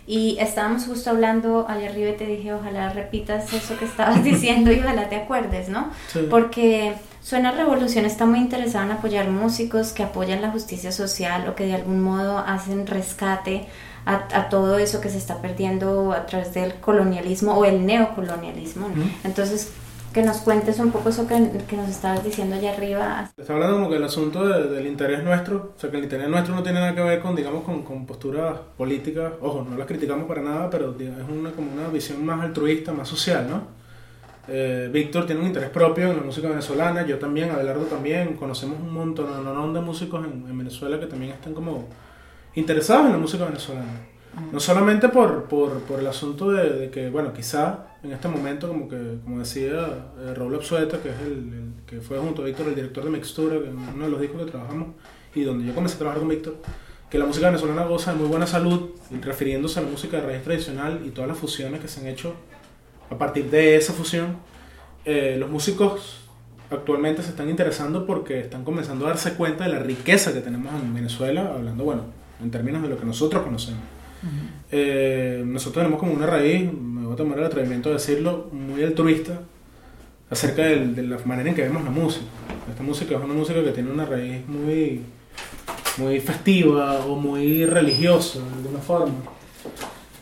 Y 0.06 0.36
estábamos 0.38 0.86
justo 0.86 1.10
hablando 1.10 1.66
allá 1.68 1.90
arriba 1.90 2.10
y 2.10 2.16
te 2.16 2.24
dije, 2.24 2.54
ojalá 2.54 2.90
repitas 2.90 3.52
eso 3.52 3.76
que 3.76 3.86
estabas 3.86 4.22
diciendo 4.32 4.70
y 4.70 4.78
ojalá 4.78 5.08
te 5.08 5.16
acuerdes, 5.16 5.68
¿no? 5.68 5.90
Porque 6.30 6.94
Suena 7.20 7.50
Revolución 7.50 8.04
está 8.04 8.26
muy 8.26 8.38
interesada 8.38 8.84
en 8.84 8.92
apoyar 8.92 9.30
músicos 9.30 9.92
que 9.92 10.04
apoyan 10.04 10.40
la 10.40 10.50
justicia 10.50 10.92
social 10.92 11.48
o 11.48 11.56
que 11.56 11.64
de 11.66 11.74
algún 11.74 12.00
modo 12.00 12.38
hacen 12.38 12.86
rescate 12.86 13.66
a, 14.06 14.48
todo 14.48 14.78
eso 14.78 15.00
que 15.00 15.08
se 15.08 15.18
está 15.18 15.40
perdiendo 15.40 16.12
a 16.12 16.26
través 16.26 16.52
del 16.54 16.74
colonialismo 16.74 17.54
o 17.54 17.64
el 17.64 17.86
neocolonialismo. 17.86 18.88
Entonces, 19.24 19.72
que 20.14 20.22
nos 20.22 20.38
cuentes 20.38 20.78
un 20.78 20.92
poco 20.92 21.08
eso 21.08 21.26
que, 21.26 21.40
nos 21.76 21.88
estabas 21.88 22.22
diciendo 22.24 22.54
allá 22.54 22.72
arriba. 22.72 23.30
Está 23.36 23.54
hablando 23.54 23.76
como 23.76 23.90
que 23.90 23.96
el 23.96 24.04
asunto 24.04 24.46
del 24.46 24.86
interés 24.86 25.24
nuestro, 25.24 25.72
o 25.76 25.80
sea, 25.80 25.90
que 25.90 25.96
el 25.96 26.04
interés 26.04 26.28
nuestro 26.28 26.54
no 26.54 26.62
tiene 26.62 26.78
nada 26.78 26.94
que 26.94 27.02
ver 27.02 27.20
con, 27.20 27.34
digamos, 27.34 27.64
con, 27.64 27.82
con 27.82 28.06
posturas 28.06 28.56
políticas, 28.76 29.32
ojo, 29.40 29.66
no 29.68 29.76
las 29.76 29.88
criticamos 29.88 30.26
para 30.28 30.40
nada, 30.40 30.70
pero 30.70 30.94
es 30.98 31.28
una, 31.28 31.50
como 31.50 31.72
una 31.72 31.88
visión 31.88 32.24
más 32.24 32.40
altruista, 32.42 32.92
más 32.92 33.08
social, 33.08 33.46
¿no? 33.50 33.84
Eh, 34.46 34.88
Víctor 34.92 35.26
tiene 35.26 35.40
un 35.40 35.48
interés 35.48 35.70
propio 35.70 36.10
en 36.10 36.16
la 36.16 36.22
música 36.22 36.48
venezolana, 36.48 37.04
yo 37.04 37.18
también, 37.18 37.50
Abelardo 37.50 37.86
también, 37.86 38.36
conocemos 38.36 38.78
un 38.78 38.92
montón 38.92 39.74
de 39.74 39.80
músicos 39.80 40.24
en, 40.24 40.48
en 40.48 40.56
Venezuela 40.56 41.00
que 41.00 41.06
también 41.06 41.32
están 41.32 41.54
como 41.54 41.88
interesados 42.54 43.06
en 43.06 43.12
la 43.12 43.18
música 43.18 43.44
venezolana. 43.44 44.08
No 44.52 44.58
solamente 44.58 45.08
por, 45.08 45.44
por, 45.44 45.80
por 45.82 46.00
el 46.00 46.06
asunto 46.08 46.50
de, 46.50 46.70
de, 46.70 46.90
que, 46.90 47.08
bueno, 47.08 47.32
quizá 47.32 47.86
en 48.02 48.12
este 48.12 48.26
momento, 48.28 48.66
como 48.68 48.88
que 48.88 49.18
como 49.22 49.38
decía 49.38 50.08
eh, 50.18 50.34
Raúl 50.34 50.56
Absueta, 50.56 50.98
que, 51.00 51.10
es 51.10 51.20
el, 51.20 51.72
que 51.86 52.00
fue 52.00 52.18
junto 52.18 52.42
a 52.42 52.46
Víctor 52.46 52.66
el 52.66 52.74
director 52.74 53.04
de 53.04 53.10
Mixtura, 53.10 53.56
que 53.58 53.68
uno 53.68 54.04
de 54.04 54.10
los 54.10 54.20
discos 54.20 54.44
que 54.44 54.50
trabajamos, 54.50 54.88
y 55.34 55.42
donde 55.42 55.64
yo 55.64 55.74
comencé 55.74 55.94
a 55.94 55.98
trabajar 55.98 56.20
con 56.20 56.28
Víctor, 56.28 56.56
que 57.08 57.18
la 57.18 57.26
música 57.26 57.46
venezolana 57.46 57.84
goza 57.84 58.12
de 58.12 58.18
muy 58.18 58.28
buena 58.28 58.46
salud, 58.46 58.90
refiriéndose 59.22 59.78
a 59.78 59.82
la 59.82 59.88
música 59.88 60.16
de 60.16 60.26
raíz 60.26 60.42
tradicional 60.42 61.00
y 61.06 61.10
todas 61.10 61.28
las 61.28 61.38
fusiones 61.38 61.80
que 61.80 61.86
se 61.86 62.00
han 62.00 62.08
hecho 62.08 62.34
a 63.08 63.16
partir 63.16 63.50
de 63.50 63.76
esa 63.76 63.92
fusión. 63.92 64.38
Eh, 65.04 65.36
los 65.38 65.48
músicos 65.48 66.28
actualmente 66.70 67.22
se 67.22 67.30
están 67.30 67.48
interesando 67.48 68.04
porque 68.04 68.40
están 68.40 68.64
comenzando 68.64 69.06
a 69.06 69.10
darse 69.10 69.34
cuenta 69.34 69.64
de 69.64 69.70
la 69.70 69.78
riqueza 69.78 70.32
que 70.32 70.40
tenemos 70.40 70.74
en 70.74 70.92
Venezuela, 70.92 71.52
hablando, 71.54 71.84
bueno, 71.84 72.02
en 72.42 72.50
términos 72.50 72.82
de 72.82 72.88
lo 72.88 72.98
que 72.98 73.06
nosotros 73.06 73.42
conocemos. 73.42 73.82
Eh, 74.70 75.42
nosotros 75.44 75.82
tenemos 75.82 76.00
como 76.00 76.12
una 76.12 76.26
raíz, 76.26 76.72
me 76.72 77.04
voy 77.04 77.12
a 77.12 77.16
tomar 77.16 77.38
el 77.38 77.44
atrevimiento 77.44 77.90
de 77.90 77.96
decirlo, 77.96 78.48
muy 78.52 78.82
altruista 78.82 79.40
acerca 80.30 80.62
de, 80.62 81.02
la 81.02 81.18
manera 81.24 81.48
en 81.50 81.54
que 81.54 81.62
vemos 81.62 81.84
la 81.84 81.90
música. 81.90 82.24
Esta 82.68 82.82
música 82.82 83.16
es 83.16 83.22
una 83.22 83.34
música 83.34 83.62
que 83.62 83.70
tiene 83.70 83.90
una 83.90 84.06
raíz 84.06 84.46
muy, 84.48 85.02
muy 85.98 86.20
festiva 86.20 87.04
o 87.04 87.16
muy 87.16 87.66
religiosa, 87.66 88.38
de 88.38 88.54
alguna 88.54 88.78
forma. 88.78 89.14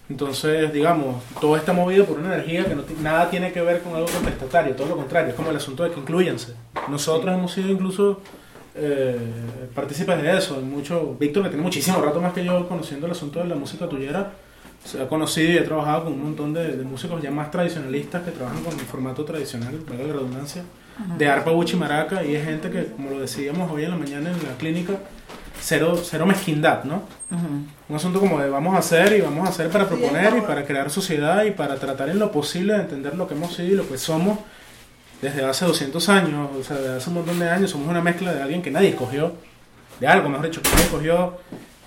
Entonces, 0.08 0.72
digamos, 0.72 1.22
todo 1.40 1.56
está 1.56 1.72
movido 1.72 2.04
por 2.04 2.18
una 2.18 2.34
energía 2.34 2.66
que 2.66 2.74
no 2.74 2.82
nada 3.00 3.30
tiene 3.30 3.52
que 3.52 3.62
ver 3.62 3.80
con 3.80 3.94
algo 3.94 4.08
contestatario, 4.08 4.74
todo 4.74 4.88
lo 4.88 4.96
contrario, 4.96 5.30
es 5.30 5.34
como 5.34 5.50
el 5.50 5.56
asunto 5.56 5.84
de 5.84 5.92
que 5.92 6.00
incluyanse. 6.00 6.54
Nosotros 6.90 7.34
hemos 7.34 7.52
sido 7.52 7.70
incluso 7.70 8.20
eh, 8.74 9.18
partícipes 9.74 10.22
de 10.22 10.36
eso. 10.36 10.60
Mucho, 10.60 11.16
Víctor, 11.18 11.44
que 11.44 11.50
tiene 11.50 11.62
muchísimo 11.62 12.00
rato 12.00 12.20
más 12.20 12.32
que 12.32 12.44
yo 12.44 12.68
conociendo 12.68 13.06
el 13.06 13.12
asunto 13.12 13.40
de 13.40 13.46
la 13.46 13.54
música 13.54 13.88
tuyera, 13.88 14.32
se 14.84 15.00
ha 15.00 15.08
conocido 15.08 15.52
y 15.52 15.58
ha 15.58 15.64
trabajado 15.64 16.04
con 16.04 16.14
un 16.14 16.22
montón 16.22 16.52
de, 16.52 16.76
músicos 16.84 17.22
ya 17.22 17.30
más 17.30 17.50
tradicionalistas 17.50 18.22
que 18.22 18.30
trabajan 18.32 18.62
con 18.64 18.72
el 18.72 18.84
formato 18.86 19.24
tradicional, 19.24 19.78
valga 19.88 20.04
la 20.04 20.12
redundancia, 20.14 20.62
de 21.16 21.28
arpa, 21.28 21.50
buchi 21.50 21.76
y 21.76 21.78
maraca, 21.78 22.24
y 22.24 22.34
es 22.34 22.44
gente 22.44 22.70
que, 22.70 22.86
como 22.86 23.10
lo 23.10 23.20
decíamos 23.20 23.70
hoy 23.70 23.84
en 23.84 23.90
la 23.90 23.96
mañana 23.96 24.30
en 24.30 24.36
la 24.42 24.56
clínica, 24.58 24.94
cero, 25.60 26.00
cero 26.02 26.26
mezquindad, 26.26 26.84
¿no? 26.84 27.02
Un 27.88 27.96
asunto 27.96 28.20
como 28.20 28.40
de 28.40 28.50
vamos 28.50 28.74
a 28.74 28.78
hacer 28.78 29.12
y 29.16 29.20
vamos 29.20 29.46
a 29.46 29.50
hacer 29.50 29.70
para 29.70 29.88
proponer 29.88 30.36
y 30.36 30.40
para 30.42 30.64
crear 30.64 30.90
sociedad 30.90 31.44
y 31.44 31.52
para 31.52 31.76
tratar 31.76 32.08
en 32.08 32.18
lo 32.18 32.32
posible 32.32 32.74
de 32.74 32.80
entender 32.80 33.16
lo 33.16 33.26
que 33.28 33.34
hemos 33.34 33.54
sido 33.54 33.68
y 33.68 33.76
lo 33.76 33.88
que 33.88 33.98
somos 33.98 34.38
desde 35.22 35.44
hace 35.44 35.64
200 35.64 36.08
años, 36.08 36.50
o 36.58 36.64
sea, 36.64 36.76
desde 36.76 36.96
hace 36.96 37.08
un 37.08 37.14
montón 37.14 37.38
de 37.38 37.48
años, 37.48 37.70
somos 37.70 37.88
una 37.88 38.02
mezcla 38.02 38.34
de 38.34 38.42
alguien 38.42 38.60
que 38.60 38.72
nadie 38.72 38.88
escogió, 38.88 39.32
de 40.00 40.06
algo, 40.08 40.28
mejor 40.28 40.46
dicho, 40.46 40.60
que 40.60 40.68
nadie 40.70 40.84
escogió. 40.84 41.38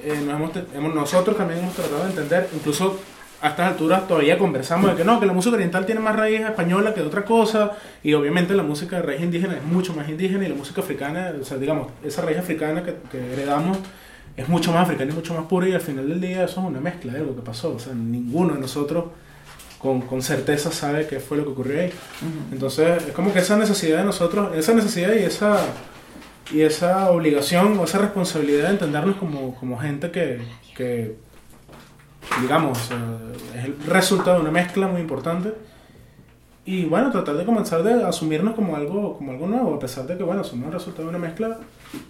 Eh, 0.01 0.25
hemos, 0.73 0.95
nosotros 0.95 1.35
también 1.35 1.59
hemos 1.59 1.75
tratado 1.75 2.03
de 2.03 2.09
entender, 2.11 2.49
incluso 2.53 2.97
a 3.41 3.49
estas 3.49 3.71
alturas 3.71 4.07
todavía 4.07 4.37
conversamos 4.37 4.89
de 4.89 4.95
que 4.95 5.03
no, 5.03 5.19
que 5.19 5.25
la 5.25 5.33
música 5.33 5.55
oriental 5.55 5.85
tiene 5.85 5.99
más 5.99 6.15
raíz 6.15 6.39
española 6.39 6.93
que 6.93 7.01
de 7.01 7.07
otra 7.07 7.25
cosa, 7.25 7.73
y 8.01 8.13
obviamente 8.13 8.53
la 8.55 8.63
música 8.63 8.95
de 8.95 9.01
raíz 9.01 9.21
indígena 9.21 9.57
es 9.57 9.63
mucho 9.63 9.93
más 9.93 10.07
indígena, 10.07 10.45
y 10.45 10.47
la 10.47 10.55
música 10.55 10.79
africana, 10.79 11.33
o 11.39 11.43
sea, 11.43 11.57
digamos, 11.57 11.89
esa 12.05 12.21
raíz 12.21 12.37
africana 12.37 12.83
que, 12.83 12.95
que 13.11 13.33
heredamos 13.33 13.77
es 14.37 14.47
mucho 14.47 14.71
más 14.71 14.83
africana 14.83 15.11
y 15.11 15.13
mucho 15.13 15.33
más 15.33 15.43
pura, 15.43 15.67
y 15.67 15.73
al 15.73 15.81
final 15.81 16.07
del 16.07 16.21
día 16.21 16.45
eso 16.45 16.61
es 16.61 16.67
una 16.67 16.79
mezcla 16.79 17.11
de 17.11 17.19
algo 17.19 17.35
que 17.35 17.41
pasó, 17.41 17.75
o 17.75 17.79
sea, 17.79 17.93
ninguno 17.93 18.53
de 18.53 18.61
nosotros 18.61 19.05
con, 19.85 20.01
con, 20.01 20.21
certeza 20.21 20.71
sabe 20.71 21.07
qué 21.07 21.19
fue 21.19 21.37
lo 21.37 21.43
que 21.43 21.49
ocurrió 21.51 21.81
ahí. 21.81 21.91
Entonces, 22.51 23.03
es 23.07 23.13
como 23.13 23.31
que 23.31 23.39
esa 23.39 23.57
necesidad 23.57 23.99
de 23.99 24.03
nosotros, 24.03 24.55
esa 24.55 24.73
necesidad 24.73 25.13
y 25.13 25.19
esa, 25.19 25.59
y 26.51 26.61
esa 26.61 27.09
obligación 27.11 27.77
o 27.79 27.83
esa 27.83 27.99
responsabilidad 27.99 28.63
de 28.63 28.69
entendernos 28.71 29.15
como, 29.17 29.55
como 29.55 29.77
gente 29.77 30.11
que, 30.11 30.41
que 30.75 31.15
digamos, 32.41 32.89
es 33.55 33.65
el 33.65 33.77
resultado 33.87 34.37
de 34.37 34.41
una 34.41 34.51
mezcla 34.51 34.87
muy 34.87 35.01
importante. 35.01 35.53
Y 36.65 36.85
bueno, 36.85 37.11
tratar 37.11 37.35
de 37.35 37.45
comenzar 37.45 37.83
de 37.83 38.03
asumirnos 38.03 38.55
como 38.55 38.75
algo, 38.75 39.17
como 39.17 39.31
algo 39.31 39.45
nuevo, 39.45 39.75
a 39.75 39.79
pesar 39.79 40.07
de 40.07 40.17
que, 40.17 40.23
bueno, 40.23 40.43
somos 40.43 40.65
el 40.67 40.73
resultado 40.73 41.03
de 41.03 41.09
una 41.09 41.19
mezcla, 41.19 41.59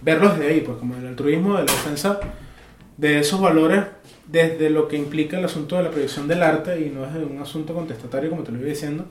verlos 0.00 0.38
de 0.38 0.46
ahí, 0.46 0.60
pues 0.62 0.78
como 0.78 0.96
el 0.96 1.06
altruismo, 1.06 1.58
de 1.58 1.64
la 1.64 1.72
defensa 1.72 2.18
de 2.96 3.18
esos 3.18 3.40
valores 3.40 3.84
desde 4.28 4.70
lo 4.70 4.88
que 4.88 4.96
implica 4.96 5.38
el 5.38 5.44
asunto 5.44 5.76
de 5.76 5.84
la 5.84 5.90
proyección 5.90 6.26
del 6.26 6.42
arte 6.42 6.80
y 6.80 6.90
no 6.90 7.04
es 7.04 7.14
un 7.14 7.38
asunto 7.40 7.74
contestatario 7.74 8.30
como 8.30 8.42
te 8.42 8.52
lo 8.52 8.58
iba 8.58 8.68
diciendo, 8.68 9.04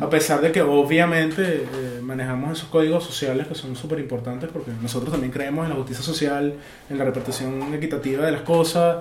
a 0.00 0.08
pesar 0.08 0.40
de 0.40 0.52
que 0.52 0.62
obviamente 0.62 1.42
eh, 1.42 2.00
manejamos 2.00 2.58
esos 2.58 2.68
códigos 2.68 3.02
sociales 3.02 3.48
que 3.48 3.56
son 3.56 3.74
súper 3.74 3.98
importantes 3.98 4.48
porque 4.52 4.70
nosotros 4.80 5.10
también 5.10 5.32
creemos 5.32 5.64
en 5.64 5.70
la 5.70 5.76
justicia 5.76 6.04
social, 6.04 6.54
en 6.88 6.98
la 6.98 7.04
repartición 7.04 7.74
equitativa 7.74 8.24
de 8.24 8.30
las 8.30 8.42
cosas 8.42 8.98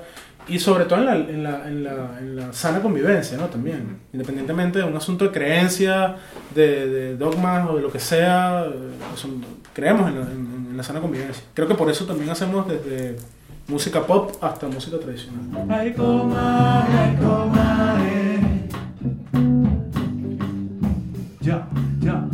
y 0.48 0.58
sobre 0.58 0.86
todo 0.86 1.00
en 1.00 1.06
la, 1.06 1.16
en 1.16 1.44
la, 1.44 1.68
en 1.68 1.84
la, 1.84 2.20
en 2.20 2.36
la 2.36 2.54
sana 2.54 2.82
convivencia, 2.82 3.38
¿no? 3.38 3.46
También, 3.46 4.00
independientemente 4.12 4.80
de 4.80 4.86
un 4.86 4.98
asunto 4.98 5.26
de 5.26 5.32
creencia, 5.32 6.16
de, 6.56 6.88
de 6.88 7.16
dogmas 7.16 7.70
o 7.70 7.76
de 7.76 7.84
lo 7.84 7.92
que 7.92 8.00
sea, 8.00 8.66
eh, 8.66 9.28
creemos 9.74 10.10
en 10.10 10.20
la, 10.20 10.32
en 10.32 10.76
la 10.76 10.82
sana 10.82 11.00
convivencia. 11.00 11.44
Creo 11.54 11.68
que 11.68 11.76
por 11.76 11.92
eso 11.92 12.06
también 12.06 12.32
hacemos 12.32 12.68
desde 12.68 13.18
música 13.68 14.06
pop 14.06 14.32
hasta 14.42 14.68
música 14.68 15.00
tradicional. 15.00 15.68
Ya, 21.42 21.68
ya. 22.02 22.28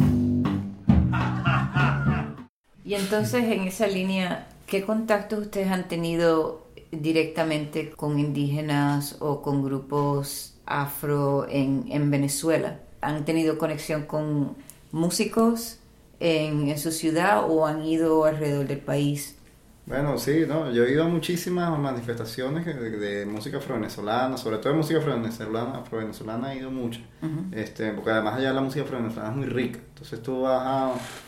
Y 2.84 2.93
entonces 2.96 3.43
en 3.46 3.62
esa 3.67 3.88
línea, 3.88 4.48
¿qué 4.65 4.84
contactos 4.84 5.39
ustedes 5.39 5.69
han 5.69 5.88
tenido 5.88 6.67
directamente 6.91 7.91
con 7.91 8.19
indígenas 8.19 9.17
o 9.19 9.41
con 9.41 9.63
grupos 9.63 10.55
afro 10.65 11.48
en, 11.50 11.86
en 11.89 12.10
Venezuela? 12.12 12.79
¿Han 13.01 13.25
tenido 13.25 13.57
conexión 13.57 14.03
con 14.03 14.55
músicos 14.91 15.79
en, 16.19 16.69
en 16.69 16.79
su 16.79 16.91
ciudad 16.91 17.50
o 17.50 17.65
han 17.65 17.84
ido 17.84 18.25
alrededor 18.25 18.67
del 18.67 18.79
país? 18.79 19.37
Bueno, 19.88 20.17
sí, 20.17 20.44
no, 20.46 20.70
yo 20.70 20.84
he 20.84 20.91
ido 20.91 21.06
a 21.06 21.08
muchísimas 21.08 21.79
manifestaciones 21.79 22.65
de, 22.65 23.25
música 23.25 23.56
afro-venezolana, 23.56 24.36
sobre 24.36 24.58
todo 24.58 24.74
de 24.74 24.79
música 24.79 25.00
afro-venezolana, 25.00 25.77
afro-venezolana 25.77 26.53
he 26.53 26.58
ido 26.58 26.70
mucho, 26.70 27.00
este, 27.53 27.94
porque 27.94 28.12
además 28.12 28.36
allá 28.36 28.51
la 28.51 28.60
música 28.60 28.84
afro-venezolana 28.84 29.32
es 29.32 29.38
muy 29.38 29.46
rica, 29.46 29.79
entonces 29.88 30.22
tú 30.22 30.41
vas 30.41 30.62
a, 30.62 30.88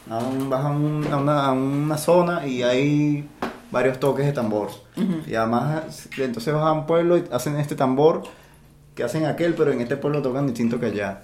a, 0.09 0.19
vas 0.49 0.65
a, 0.65 0.69
una, 0.71 1.45
a 1.45 1.51
una 1.53 1.97
zona 1.97 2.45
y 2.45 2.61
hay 2.61 3.29
varios 3.71 3.97
toques 3.97 4.25
de 4.25 4.33
tambor, 4.33 4.71
y 5.25 5.35
además 5.35 6.09
entonces 6.17 6.53
vas 6.53 6.63
a 6.63 6.73
un 6.73 6.85
pueblo 6.85 7.17
y 7.17 7.23
hacen 7.31 7.55
este 7.55 7.75
tambor 7.75 8.23
que 8.93 9.03
hacen 9.05 9.25
aquel, 9.25 9.53
pero 9.53 9.71
en 9.71 9.79
este 9.79 9.95
pueblo 9.95 10.21
tocan 10.21 10.45
distinto 10.45 10.81
que 10.81 10.87
allá. 10.87 11.23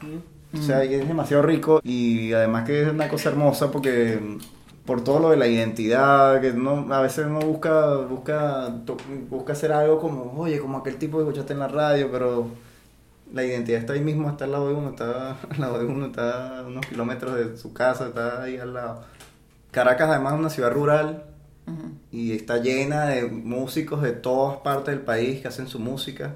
O 0.58 0.62
sea, 0.62 0.86
es 0.86 1.06
demasiado 1.06 1.44
rico 1.44 1.82
y 1.84 2.32
además 2.32 2.66
que 2.66 2.84
es 2.84 2.88
una 2.88 3.10
cosa 3.10 3.28
hermosa 3.28 3.72
porque 3.72 4.38
por 4.86 5.04
todo 5.04 5.20
lo 5.20 5.30
de 5.32 5.38
la 5.38 5.48
identidad, 5.48 6.40
que 6.42 6.54
no, 6.54 6.94
a 6.94 7.02
veces 7.02 7.26
uno 7.26 7.40
busca, 7.40 7.98
busca, 7.98 8.70
busca 9.30 9.54
hacer 9.54 9.72
algo 9.72 10.00
como, 10.00 10.34
oye, 10.40 10.60
como 10.60 10.78
aquel 10.78 10.98
tipo 10.98 11.18
que 11.18 11.24
escuchaste 11.24 11.54
en 11.54 11.60
la 11.60 11.68
radio, 11.68 12.10
pero 12.12 12.48
la 13.34 13.44
identidad 13.44 13.80
está 13.80 13.94
ahí 13.94 14.02
mismo, 14.02 14.30
está 14.30 14.46
al 14.46 14.52
lado 14.52 14.68
de 14.68 14.76
uno, 14.76 14.90
está 14.92 15.32
al 15.50 15.60
lado 15.60 15.80
de 15.80 15.86
uno, 15.86 16.06
está 16.08 16.60
a 16.60 16.64
unos 16.64 16.86
kilómetros 16.86 17.36
de 17.36 17.58
su 17.58 17.74
casa, 17.74 18.08
está 18.08 18.44
ahí 18.44 18.58
al 18.58 18.74
lado. 18.74 19.04
Caracas 19.72 20.10
además 20.10 20.34
es 20.34 20.40
una 20.40 20.50
ciudad 20.50 20.72
rural 20.72 21.24
y 22.12 22.34
está 22.34 22.58
llena 22.58 23.08
de 23.08 23.26
músicos 23.26 24.02
de 24.04 24.12
todas 24.12 24.58
partes 24.60 24.94
del 24.96 25.04
país 25.04 25.42
que 25.42 25.48
hacen 25.48 25.68
su 25.68 25.80
música. 25.80 26.36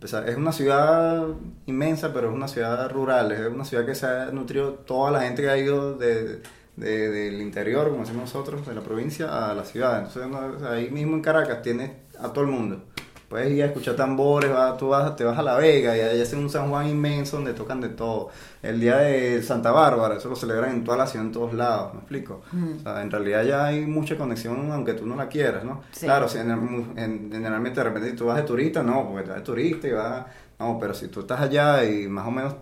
es 0.00 0.36
una 0.36 0.52
ciudad 0.52 1.26
inmensa, 1.66 2.12
pero 2.14 2.28
es 2.28 2.34
una 2.34 2.48
ciudad 2.48 2.88
rural, 2.90 3.32
es 3.32 3.46
una 3.48 3.64
ciudad 3.64 3.84
que 3.84 3.94
se 3.96 4.06
ha 4.06 4.26
nutrido 4.26 4.74
toda 4.74 5.10
la 5.10 5.22
gente 5.22 5.42
que 5.42 5.50
ha 5.50 5.58
ido 5.58 5.98
de, 5.98 6.40
del 6.78 7.40
interior, 7.40 7.88
como 7.90 8.02
decimos 8.02 8.22
nosotros, 8.22 8.66
de 8.66 8.74
la 8.74 8.80
provincia 8.80 9.50
a 9.50 9.54
la 9.54 9.64
ciudad. 9.64 10.06
Entonces, 10.06 10.62
ahí 10.66 10.90
mismo 10.90 11.16
en 11.16 11.22
Caracas 11.22 11.62
tienes 11.62 11.90
a 12.18 12.32
todo 12.32 12.44
el 12.44 12.50
mundo. 12.50 12.82
Puedes 13.28 13.52
ir 13.52 13.62
a 13.62 13.66
escuchar 13.66 13.94
tambores, 13.94 14.50
tú 14.78 14.88
vas, 14.88 15.14
te 15.14 15.22
vas 15.22 15.38
a 15.38 15.42
La 15.42 15.56
Vega 15.56 15.94
y 15.94 16.00
ahí 16.00 16.18
hacen 16.18 16.38
un 16.38 16.48
San 16.48 16.70
Juan 16.70 16.88
inmenso 16.88 17.36
donde 17.36 17.52
tocan 17.52 17.78
de 17.78 17.90
todo. 17.90 18.30
El 18.62 18.80
día 18.80 18.96
de 18.96 19.42
Santa 19.42 19.70
Bárbara, 19.70 20.16
eso 20.16 20.30
lo 20.30 20.36
celebran 20.36 20.70
en 20.70 20.82
toda 20.82 20.96
la 20.96 21.06
ciudad, 21.06 21.26
en 21.26 21.32
todos 21.32 21.52
lados, 21.52 21.92
¿me 21.92 22.00
explico? 22.00 22.40
O 22.78 22.82
sea, 22.82 23.02
en 23.02 23.10
realidad 23.10 23.44
ya 23.44 23.66
hay 23.66 23.84
mucha 23.84 24.16
conexión 24.16 24.72
aunque 24.72 24.94
tú 24.94 25.04
no 25.04 25.14
la 25.14 25.28
quieras, 25.28 25.62
¿no? 25.62 25.82
Claro, 26.00 26.26
si 26.26 26.38
generalmente 26.38 27.80
de 27.80 27.84
repente 27.84 28.10
si 28.10 28.16
tú 28.16 28.24
vas 28.24 28.38
de 28.38 28.44
turista, 28.44 28.82
no, 28.82 29.10
porque 29.10 29.24
tú 29.24 29.28
vas 29.28 29.38
de 29.40 29.44
turista 29.44 29.88
y 29.88 29.92
vas... 29.92 30.24
No, 30.58 30.78
pero 30.80 30.94
si 30.94 31.08
tú 31.08 31.20
estás 31.20 31.40
allá 31.40 31.84
y 31.84 32.08
más 32.08 32.26
o 32.26 32.30
menos 32.30 32.54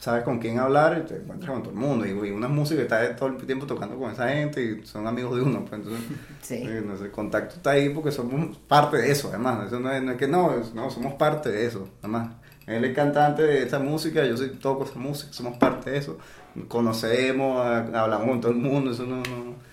sabes 0.00 0.24
con 0.24 0.38
quién 0.38 0.58
hablar 0.58 1.02
y 1.04 1.06
te 1.06 1.16
encuentras 1.16 1.52
con 1.52 1.62
todo 1.62 1.72
el 1.74 1.78
mundo. 1.78 2.06
Y, 2.06 2.30
una 2.30 2.48
música 2.48 2.78
que 2.78 2.82
está 2.82 3.14
todo 3.14 3.28
el 3.28 3.36
tiempo 3.36 3.66
tocando 3.66 3.96
con 3.96 4.10
esa 4.10 4.28
gente 4.30 4.62
y 4.62 4.86
son 4.86 5.06
amigos 5.06 5.36
de 5.36 5.42
uno. 5.42 5.64
Pues 5.64 5.74
entonces, 5.74 6.00
sí. 6.40 6.62
el 6.62 7.10
contacto 7.12 7.56
está 7.56 7.72
ahí 7.72 7.90
porque 7.90 8.10
somos 8.10 8.56
parte 8.66 8.96
de 8.96 9.12
eso, 9.12 9.28
además. 9.28 9.66
Eso 9.66 9.78
no 9.78 9.92
es, 9.92 10.16
que 10.16 10.26
no, 10.26 10.52
no, 10.74 10.90
somos 10.90 11.14
parte 11.14 11.50
de 11.50 11.66
eso, 11.66 11.88
además. 12.00 12.30
Él 12.66 12.84
es 12.84 12.94
cantante 12.94 13.42
de 13.42 13.62
esa 13.62 13.78
música, 13.78 14.24
yo 14.24 14.36
soy 14.36 14.50
toco 14.50 14.84
esa 14.84 14.98
música, 14.98 15.32
somos 15.32 15.58
parte 15.58 15.90
de 15.90 15.98
eso. 15.98 16.18
Conocemos, 16.66 17.64
hablamos 17.94 18.28
con 18.28 18.40
todo 18.40 18.52
el 18.52 18.58
mundo, 18.58 18.92
eso 18.92 19.04
no, 19.04 19.16
no 19.16 19.70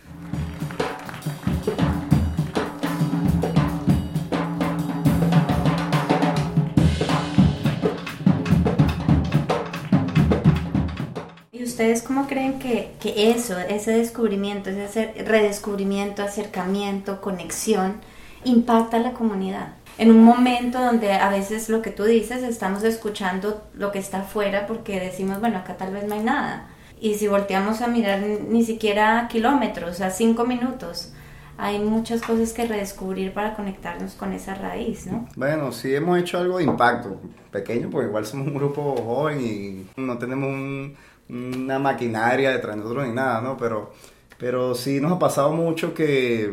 ¿Ustedes 11.77 12.01
cómo 12.01 12.25
creen 12.25 12.57
que, 12.57 12.89
que, 12.99 13.29
eso, 13.29 13.55
ese 13.59 13.91
descubrimiento, 13.91 14.71
ese 14.71 15.13
redescubrimiento, 15.13 16.23
acercamiento, 16.23 17.21
conexión, 17.21 17.97
impacta 18.43 18.97
a 18.97 18.99
la 18.99 19.13
comunidad? 19.13 19.75
En 19.99 20.09
un 20.09 20.23
momento 20.23 20.79
donde 20.79 21.11
a 21.11 21.29
veces 21.29 21.69
lo 21.69 21.83
que 21.83 21.91
tú 21.91 22.05
dices, 22.05 22.41
estamos 22.41 22.83
escuchando 22.83 23.61
lo 23.75 23.91
que 23.91 23.99
está 23.99 24.21
afuera 24.21 24.65
porque 24.65 24.99
decimos, 24.99 25.39
bueno, 25.39 25.59
acá 25.59 25.77
tal 25.77 25.93
vez 25.93 26.07
no 26.07 26.15
hay 26.15 26.23
nada. 26.23 26.67
Y 26.99 27.13
si 27.13 27.27
volteamos 27.27 27.81
a 27.81 27.87
mirar 27.87 28.21
ni 28.21 28.65
siquiera 28.65 29.27
kilómetros, 29.31 30.01
a 30.01 30.09
cinco 30.09 30.45
minutos, 30.45 31.13
hay 31.59 31.77
muchas 31.77 32.23
cosas 32.23 32.53
que 32.53 32.65
redescubrir 32.65 33.33
para 33.33 33.53
conectarnos 33.53 34.13
con 34.13 34.33
esa 34.33 34.55
raíz, 34.55 35.05
¿no? 35.05 35.27
Bueno, 35.35 35.71
sí 35.71 35.93
hemos 35.93 36.17
hecho 36.17 36.39
algo 36.39 36.57
de 36.57 36.63
impacto, 36.63 37.21
pequeño, 37.51 37.91
porque 37.91 38.07
igual 38.07 38.25
somos 38.25 38.47
un 38.47 38.55
grupo 38.55 38.95
joven 38.95 39.41
y 39.41 40.01
no 40.01 40.17
tenemos 40.17 40.49
un, 40.49 40.95
una 41.29 41.79
maquinaria 41.79 42.51
detrás 42.51 42.75
de 42.75 42.81
nosotros 42.81 43.07
ni 43.07 43.13
nada, 43.13 43.41
¿no? 43.41 43.57
Pero, 43.57 43.91
pero 44.37 44.75
sí 44.75 44.99
nos 45.01 45.13
ha 45.13 45.19
pasado 45.19 45.51
mucho 45.51 45.93
que, 45.93 46.51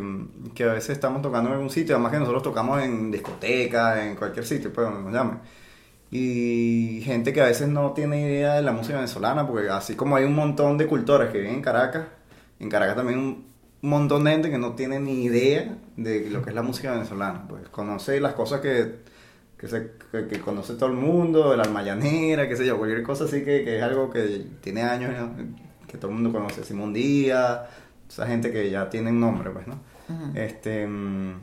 que 0.53 0.63
a 0.63 0.73
veces 0.73 0.91
estamos 0.91 1.21
tocando 1.21 1.49
en 1.49 1.55
algún 1.55 1.69
sitio, 1.69 1.95
además 1.95 2.11
que 2.11 2.19
nosotros 2.19 2.43
tocamos 2.43 2.81
en 2.81 3.11
discoteca, 3.11 4.05
en 4.05 4.15
cualquier 4.15 4.45
sitio, 4.45 4.71
pues 4.73 4.87
donde 4.87 5.11
nos. 5.11 5.37
Y 6.11 7.01
gente 7.03 7.33
que 7.33 7.41
a 7.41 7.45
veces 7.45 7.67
no 7.67 7.91
tiene 7.91 8.21
idea 8.21 8.53
de 8.55 8.61
la 8.61 8.71
música 8.71 8.95
venezolana, 8.95 9.47
porque 9.47 9.69
así 9.69 9.95
como 9.95 10.15
hay 10.15 10.23
un 10.23 10.35
montón 10.35 10.77
de 10.77 10.87
cultores 10.87 11.29
que 11.31 11.39
viven 11.39 11.55
en 11.55 11.61
Caracas, 11.61 12.05
en 12.59 12.69
Caracas 12.69 12.95
también 12.95 13.19
un 13.19 13.89
montón 13.89 14.23
de 14.23 14.31
gente 14.31 14.49
que 14.49 14.57
no 14.57 14.73
tiene 14.73 14.99
ni 14.99 15.23
idea 15.23 15.77
de 15.97 16.29
lo 16.29 16.41
que 16.41 16.49
es 16.49 16.55
la 16.55 16.61
música 16.61 16.91
venezolana. 16.91 17.45
Pues 17.47 17.67
conoce 17.69 18.19
las 18.19 18.33
cosas 18.33 18.61
que 18.61 19.03
que, 19.57 19.67
se, 19.67 19.91
que, 20.11 20.39
conoce 20.39 20.75
todo 20.75 20.89
el 20.89 20.95
mundo, 20.95 21.53
el 21.53 21.59
almayanera, 21.59 22.47
qué 22.47 22.55
sé 22.55 22.65
yo, 22.65 22.77
cualquier 22.77 23.03
cosa 23.03 23.25
así 23.25 23.39
que, 23.39 23.63
que 23.63 23.77
es 23.77 23.83
algo 23.83 24.09
que 24.09 24.45
tiene 24.61 24.83
años, 24.83 25.11
que 25.87 25.97
todo 25.97 26.09
el 26.09 26.15
mundo 26.15 26.31
conoce, 26.31 26.63
Simón 26.63 26.93
Díaz, 26.93 27.61
esa 28.09 28.27
gente 28.27 28.51
que 28.51 28.69
ya 28.69 28.89
tiene 28.89 29.11
un 29.11 29.19
nombre, 29.19 29.49
pues, 29.51 29.67
¿no? 29.67 29.79
Este, 30.35 30.85
mm, 30.85 31.33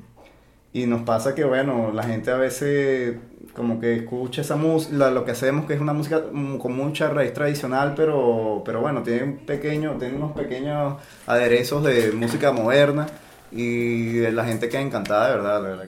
y 0.74 0.86
nos 0.86 1.02
pasa 1.02 1.34
que, 1.34 1.44
bueno, 1.44 1.92
la 1.92 2.02
gente 2.02 2.30
a 2.30 2.36
veces 2.36 3.16
como 3.54 3.78
que 3.78 3.96
escucha 3.96 4.40
esa 4.40 4.56
música, 4.56 5.10
lo 5.10 5.24
que 5.24 5.32
hacemos 5.32 5.66
que 5.66 5.74
es 5.74 5.80
una 5.80 5.92
música 5.92 6.22
con 6.58 6.74
mucha 6.74 7.08
raíz 7.10 7.34
tradicional, 7.34 7.92
pero, 7.94 8.62
pero 8.64 8.80
bueno, 8.80 9.02
tiene, 9.02 9.24
un 9.24 9.36
pequeño, 9.38 9.96
tiene 9.98 10.16
unos 10.16 10.32
pequeños 10.32 10.96
aderezos 11.26 11.84
de 11.84 12.12
música 12.12 12.52
moderna 12.52 13.06
y 13.50 14.20
la 14.30 14.44
gente 14.46 14.68
queda 14.70 14.80
encantada, 14.80 15.28
de 15.28 15.36
verdad, 15.36 15.62
de 15.62 15.68
verdad. 15.68 15.84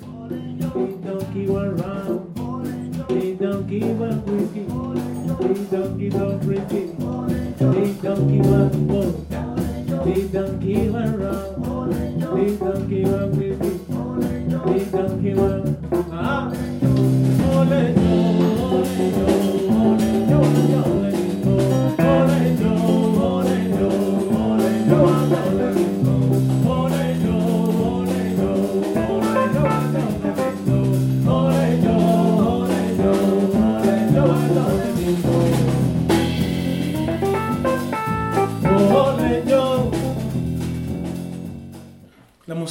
donkey 6.10 6.18
don't 6.18 6.40
break 6.40 6.72
it. 6.72 6.98
Big 7.58 8.02
donkey 8.02 8.40
one 8.40 8.86
go. 8.88 10.04
Big 10.04 10.32
donkey 10.32 10.88
one 10.88 11.18
run. 11.18 12.36
Big 12.36 12.58
donkey 12.58 13.04
one 13.04 13.30
baby. 13.38 13.70
Big 14.72 14.92
donkey 14.92 15.34
one. 15.34 15.76
Ah, 16.12 16.50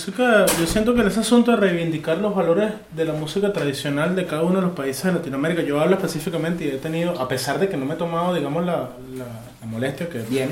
música, 0.05 0.45
yo 0.59 0.67
siento 0.67 0.93
que 0.93 0.99
en 0.99 1.07
ese 1.07 1.21
asunto 1.21 1.51
de 1.51 1.57
reivindicar 1.57 2.17
los 2.17 2.35
valores 2.35 2.73
de 2.91 3.05
la 3.05 3.13
música 3.13 3.53
tradicional 3.53 4.17
de 4.17 4.25
cada 4.25 4.41
uno 4.41 4.55
de 4.55 4.63
los 4.63 4.75
países 4.75 5.05
de 5.05 5.13
Latinoamérica, 5.13 5.61
yo 5.61 5.79
hablo 5.79 5.95
específicamente 5.95 6.65
y 6.65 6.67
he 6.67 6.77
tenido, 6.77 7.17
a 7.21 7.27
pesar 7.29 7.57
de 7.57 7.69
que 7.69 7.77
no 7.77 7.85
me 7.85 7.93
he 7.93 7.97
tomado, 7.97 8.33
digamos, 8.33 8.65
la, 8.65 8.89
la, 9.15 9.65
molestia 9.65 10.09
que 10.09 10.19
viene 10.19 10.51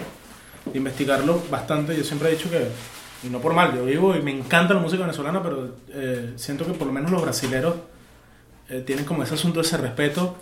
de 0.72 0.78
investigarlo 0.78 1.44
bastante, 1.52 1.98
yo 1.98 2.04
siempre 2.06 2.30
he 2.30 2.32
dicho 2.32 2.50
que, 2.50 2.66
y 3.28 3.30
no 3.30 3.40
por 3.40 3.54
mal, 3.54 3.76
yo 3.76 3.84
vivo 3.84 4.16
y 4.16 4.22
me 4.22 4.32
encanta 4.32 4.74
la 4.74 4.80
música 4.80 5.02
venezolana, 5.02 5.44
pero 5.44 5.76
eh, 5.90 6.32
siento 6.38 6.66
que 6.66 6.72
por 6.72 6.88
lo 6.88 6.94
menos 6.94 7.12
los 7.12 7.22
brasileros 7.22 7.76
eh, 8.70 8.82
tienen 8.86 9.04
como 9.04 9.22
ese 9.24 9.34
asunto, 9.34 9.60
ese 9.60 9.76
respeto 9.76 10.38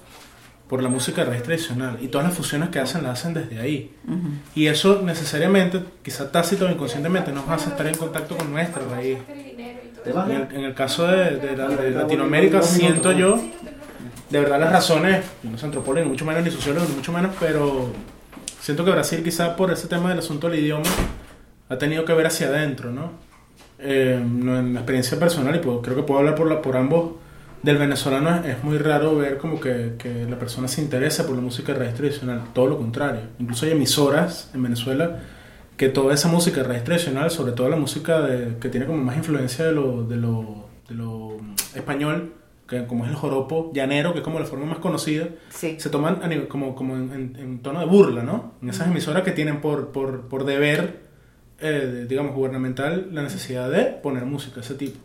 por 0.69 0.83
la 0.83 0.87
música 0.87 1.25
raíz 1.25 1.41
tradicional 1.41 1.97
y 1.99 2.09
todas 2.09 2.27
las 2.27 2.37
fusiones 2.37 2.69
que 2.69 2.77
hacen 2.77 3.01
las 3.01 3.19
hacen 3.19 3.33
desde 3.33 3.59
ahí. 3.59 3.91
Y 4.53 4.67
eso 4.67 5.01
necesariamente, 5.03 5.81
quizá 6.03 6.31
tácito 6.31 6.67
o 6.67 6.69
inconscientemente, 6.69 7.31
nos 7.31 7.49
hace 7.49 7.69
estar 7.69 7.87
en 7.87 7.95
contacto 7.95 8.37
con 8.37 8.51
nuestra 8.51 8.83
raíz. 8.85 9.17
En 10.05 10.63
el, 10.63 10.73
caso 10.75 11.07
de, 11.07 11.91
Latinoamérica, 11.91 12.61
siento 12.61 13.11
yo, 13.11 13.41
de 14.29 14.39
verdad 14.39 14.59
las 14.59 14.71
razones, 14.71 15.25
no 15.41 15.57
soy 15.57 15.67
antropólogo, 15.67 16.05
ni 16.05 16.11
mucho 16.11 16.23
menos, 16.23 16.43
ni 16.43 16.51
sociólogo, 16.51 16.85
ni 16.87 16.95
mucho 16.95 17.11
menos, 17.11 17.35
pero 17.39 17.91
siento 18.61 18.85
que 18.85 18.91
Brasil 18.91 19.23
quizá 19.23 19.55
por 19.55 19.71
ese 19.71 19.87
tema 19.87 20.09
del 20.09 20.19
asunto 20.19 20.49
del 20.49 20.59
idioma 20.59 20.85
ha 21.67 21.77
tenido 21.79 22.05
que 22.05 22.13
ver 22.13 22.27
hacia 22.27 22.47
adentro, 22.47 22.91
¿no? 22.91 23.11
Eh, 23.79 24.19
en 24.21 24.73
la 24.73 24.81
experiencia 24.81 25.17
personal, 25.17 25.55
y 25.55 25.59
creo 25.59 25.95
que 25.95 26.03
puedo 26.03 26.19
hablar 26.19 26.35
por, 26.35 26.47
la, 26.47 26.61
por 26.61 26.77
ambos 26.77 27.13
del 27.63 27.77
venezolano 27.77 28.43
es, 28.45 28.63
muy 28.63 28.77
raro 28.77 29.15
ver 29.15 29.37
como 29.37 29.59
que, 29.59 29.95
que, 29.97 30.25
la 30.25 30.39
persona 30.39 30.67
se 30.67 30.81
interesa 30.81 31.25
por 31.25 31.35
la 31.35 31.41
música 31.41 31.73
raíz 31.73 31.93
tradicional, 31.93 32.43
todo 32.53 32.67
lo 32.67 32.77
contrario. 32.77 33.21
Incluso 33.39 33.65
hay 33.65 33.73
emisoras 33.73 34.49
en 34.53 34.63
Venezuela 34.63 35.19
que 35.79 35.87
toda 35.87 36.13
esa 36.13 36.27
música 36.27 36.61
raíz 36.61 36.83
tradicional, 36.83 37.31
sobre 37.31 37.53
todo 37.53 37.69
la 37.69 37.77
música 37.77 38.21
de, 38.21 38.57
que 38.57 38.67
tiene 38.67 38.85
como 38.85 39.01
más 39.01 39.15
influencia 39.15 39.65
de 39.65 39.71
lo, 39.71 40.03
de 40.03 40.17
lo, 40.17 40.67
de 40.89 40.95
lo 40.95 41.37
español, 41.73 42.33
que 42.67 42.85
como 42.85 43.05
es 43.05 43.11
el 43.11 43.15
joropo 43.15 43.71
llanero, 43.73 44.11
que 44.11 44.19
es 44.19 44.23
como 44.23 44.39
la 44.39 44.45
forma 44.45 44.65
más 44.65 44.79
conocida, 44.79 45.27
se 45.49 45.77
toman 45.89 46.19
como, 46.49 46.75
como 46.75 46.97
en, 46.97 47.61
tono 47.63 47.79
de 47.79 47.85
burla, 47.85 48.23
¿no? 48.23 48.55
En 48.61 48.69
esas 48.69 48.87
emisoras 48.87 49.23
que 49.23 49.31
tienen 49.31 49.61
por, 49.61 49.93
por, 49.93 50.27
por 50.27 50.43
deber, 50.43 50.99
eh, 51.59 52.05
digamos, 52.07 52.35
gubernamental 52.35 53.07
la 53.11 53.23
necesidad 53.23 53.71
de 53.71 53.85
poner 53.85 54.25
música 54.25 54.55
de 54.55 54.61
ese 54.61 54.75
tipo. 54.75 54.99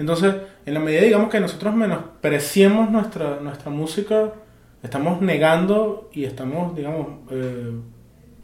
Entonces, 0.00 0.34
en 0.64 0.72
la 0.72 0.80
medida, 0.80 1.02
digamos, 1.02 1.28
que 1.28 1.38
nosotros 1.40 1.74
menospreciemos 1.74 2.90
nuestra, 2.90 3.38
nuestra 3.38 3.70
música, 3.70 4.32
estamos 4.82 5.20
negando 5.20 6.08
y 6.14 6.24
estamos, 6.24 6.74
digamos, 6.74 7.06
eh, 7.30 7.70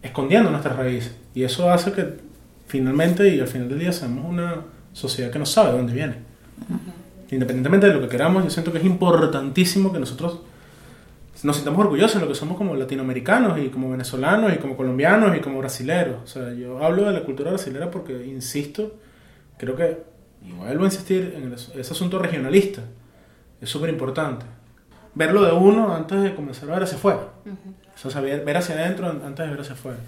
escondiendo 0.02 0.50
nuestras 0.50 0.76
raíces. 0.76 1.16
Y 1.34 1.44
eso 1.44 1.70
hace 1.70 1.92
que 1.92 2.18
finalmente 2.66 3.34
y 3.34 3.40
al 3.40 3.48
final 3.48 3.70
del 3.70 3.78
día 3.78 3.92
seamos 3.92 4.26
una 4.26 4.64
sociedad 4.92 5.30
que 5.30 5.38
no 5.38 5.46
sabe 5.46 5.70
de 5.70 5.76
dónde 5.78 5.94
viene. 5.94 6.16
Independientemente 7.30 7.86
de 7.86 7.94
lo 7.94 8.02
que 8.02 8.08
queramos, 8.08 8.44
yo 8.44 8.50
siento 8.50 8.70
que 8.70 8.76
es 8.76 8.84
importantísimo 8.84 9.94
que 9.94 9.98
nosotros 9.98 10.40
nos 11.42 11.56
sintamos 11.56 11.80
orgullosos 11.80 12.16
de 12.16 12.20
lo 12.20 12.28
que 12.28 12.34
somos 12.34 12.58
como 12.58 12.76
latinoamericanos 12.76 13.58
y 13.58 13.68
como 13.70 13.90
venezolanos 13.90 14.52
y 14.52 14.58
como 14.58 14.76
colombianos 14.76 15.34
y 15.34 15.40
como 15.40 15.60
brasileros. 15.60 16.16
O 16.22 16.26
sea, 16.26 16.52
yo 16.52 16.84
hablo 16.84 17.06
de 17.06 17.14
la 17.14 17.24
cultura 17.24 17.48
brasilera 17.48 17.90
porque, 17.90 18.26
insisto, 18.26 18.96
creo 19.56 19.74
que 19.74 20.15
y 20.42 20.52
vuelvo 20.52 20.84
a 20.84 20.86
insistir 20.86 21.34
en 21.36 21.52
ese 21.52 21.92
asunto 21.92 22.18
regionalista, 22.18 22.82
es 23.60 23.68
súper 23.68 23.90
importante. 23.90 24.46
verlo 25.14 25.42
de 25.44 25.52
uno 25.52 25.94
antes 25.94 26.22
de 26.22 26.34
comenzar 26.34 26.68
a 26.70 26.74
ver 26.74 26.82
hacia 26.82 26.98
afuera. 26.98 27.28
O 28.04 28.10
sea, 28.10 28.20
ver, 28.20 28.44
ver 28.44 28.56
hacia 28.58 28.74
adentro 28.74 29.08
antes 29.08 29.44
de 29.44 29.50
ver 29.50 29.60
hacia 29.60 29.72
afuera. 29.72 29.98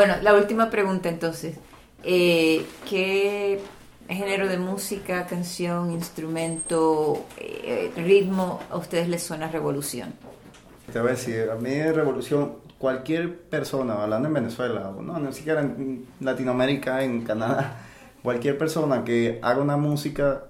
Bueno, 0.00 0.14
la 0.22 0.32
última 0.32 0.70
pregunta 0.70 1.10
entonces. 1.10 1.58
Eh, 2.02 2.64
¿Qué 2.88 3.60
género 4.08 4.48
de 4.48 4.56
música, 4.56 5.26
canción, 5.26 5.92
instrumento, 5.92 7.26
eh, 7.36 7.92
ritmo 7.94 8.62
a 8.70 8.78
ustedes 8.78 9.10
les 9.10 9.22
suena 9.22 9.48
revolución? 9.48 10.14
Te 10.90 11.00
voy 11.00 11.08
a 11.08 11.12
decir, 11.12 11.50
a 11.50 11.56
mí 11.56 11.82
revolución, 11.82 12.54
cualquier 12.78 13.40
persona, 13.40 14.02
hablando 14.02 14.28
en 14.28 14.32
Venezuela, 14.32 14.90
no, 14.98 15.18
ni 15.18 15.34
siquiera 15.34 15.60
en 15.60 16.06
Latinoamérica, 16.20 17.04
en 17.04 17.20
Canadá, 17.20 17.82
cualquier 18.22 18.56
persona 18.56 19.04
que 19.04 19.38
haga 19.42 19.60
una 19.60 19.76
música 19.76 20.44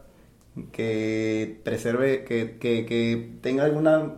que 0.71 1.61
preserve, 1.65 2.23
que, 2.23 2.57
que, 2.61 2.87
que 2.87 3.33
tenga 3.43 3.65
alguna, 3.65 4.15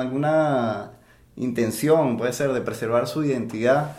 alguna 0.00 0.90
intención, 1.36 2.16
puede 2.16 2.32
ser, 2.32 2.52
de 2.52 2.62
preservar 2.62 3.06
su 3.06 3.22
identidad 3.22 3.96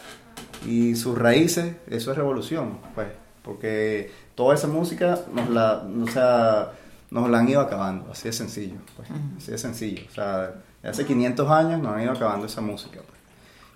y 0.65 0.95
sus 0.95 1.17
raíces, 1.17 1.75
eso 1.89 2.11
es 2.11 2.17
revolución, 2.17 2.79
pues, 2.95 3.07
porque 3.43 4.11
toda 4.35 4.55
esa 4.55 4.67
música 4.67 5.19
nos 5.33 5.49
la, 5.49 5.83
o 6.03 6.07
sea, 6.07 6.71
nos 7.11 7.29
la 7.29 7.39
han 7.39 7.47
ido 7.49 7.61
acabando, 7.61 8.11
así 8.11 8.27
de 8.27 8.33
sencillo, 8.33 8.75
pues, 8.95 9.07
así 9.37 9.51
de 9.51 9.57
sencillo, 9.57 10.03
o 10.09 10.13
sea, 10.13 10.53
hace 10.83 11.05
500 11.05 11.49
años 11.49 11.81
nos 11.81 11.93
han 11.95 12.01
ido 12.03 12.11
acabando 12.11 12.45
esa 12.45 12.61
música, 12.61 12.99
pues. 13.05 13.17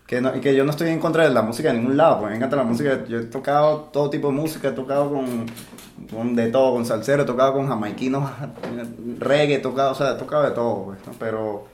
Que, 0.08 0.20
no- 0.20 0.36
y 0.36 0.42
que 0.42 0.54
yo 0.54 0.66
no 0.66 0.72
estoy 0.72 0.90
en 0.90 1.00
contra 1.00 1.24
de 1.24 1.30
la 1.30 1.42
música 1.42 1.72
de 1.72 1.78
ningún 1.80 1.96
lado, 1.96 2.20
pues 2.20 2.32
me 2.32 2.36
encanta 2.36 2.58
la 2.58 2.64
música, 2.64 3.06
yo 3.08 3.20
he 3.20 3.24
tocado 3.24 3.90
todo 3.94 4.10
tipo 4.10 4.28
de 4.28 4.34
música, 4.34 4.68
he 4.68 4.72
tocado 4.74 5.10
con, 5.10 5.46
con 6.14 6.36
de 6.36 6.50
todo, 6.50 6.74
con 6.74 6.86
salsero, 6.86 7.24
he 7.24 7.26
tocado 7.26 7.54
con 7.54 7.66
jamaiquinos, 7.70 8.30
reggae, 9.20 9.56
he 9.56 9.60
tocado, 9.60 9.92
o 9.94 9.96
sea, 9.96 10.12
he 10.12 10.16
tocado 10.16 10.44
de 10.44 10.52
todo, 10.52 10.84
pues, 10.84 11.00
¿no? 11.08 11.14
pero, 11.18 11.66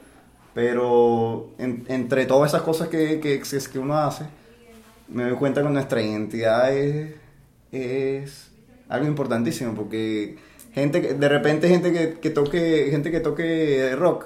pero 0.53 1.49
en- 1.57 1.85
entre 1.87 2.25
todas 2.25 2.51
esas 2.51 2.61
cosas 2.61 2.89
que, 2.89 3.19
que, 3.19 3.41
que 3.41 3.79
uno 3.79 3.97
hace, 3.97 4.25
me 5.09 5.23
doy 5.23 5.33
cuenta 5.37 5.61
que 5.63 5.69
nuestra 5.69 6.01
identidad 6.01 6.73
es, 6.75 7.13
es 7.71 8.51
algo 8.89 9.07
importantísimo 9.07 9.73
porque 9.73 10.37
gente 10.73 11.01
que, 11.01 11.13
de 11.13 11.29
repente 11.29 11.67
gente 11.69 11.91
que, 11.91 12.19
que 12.19 12.29
toque 12.29 12.87
gente 12.91 13.11
que 13.11 13.19
toque 13.19 13.95
rock 13.97 14.25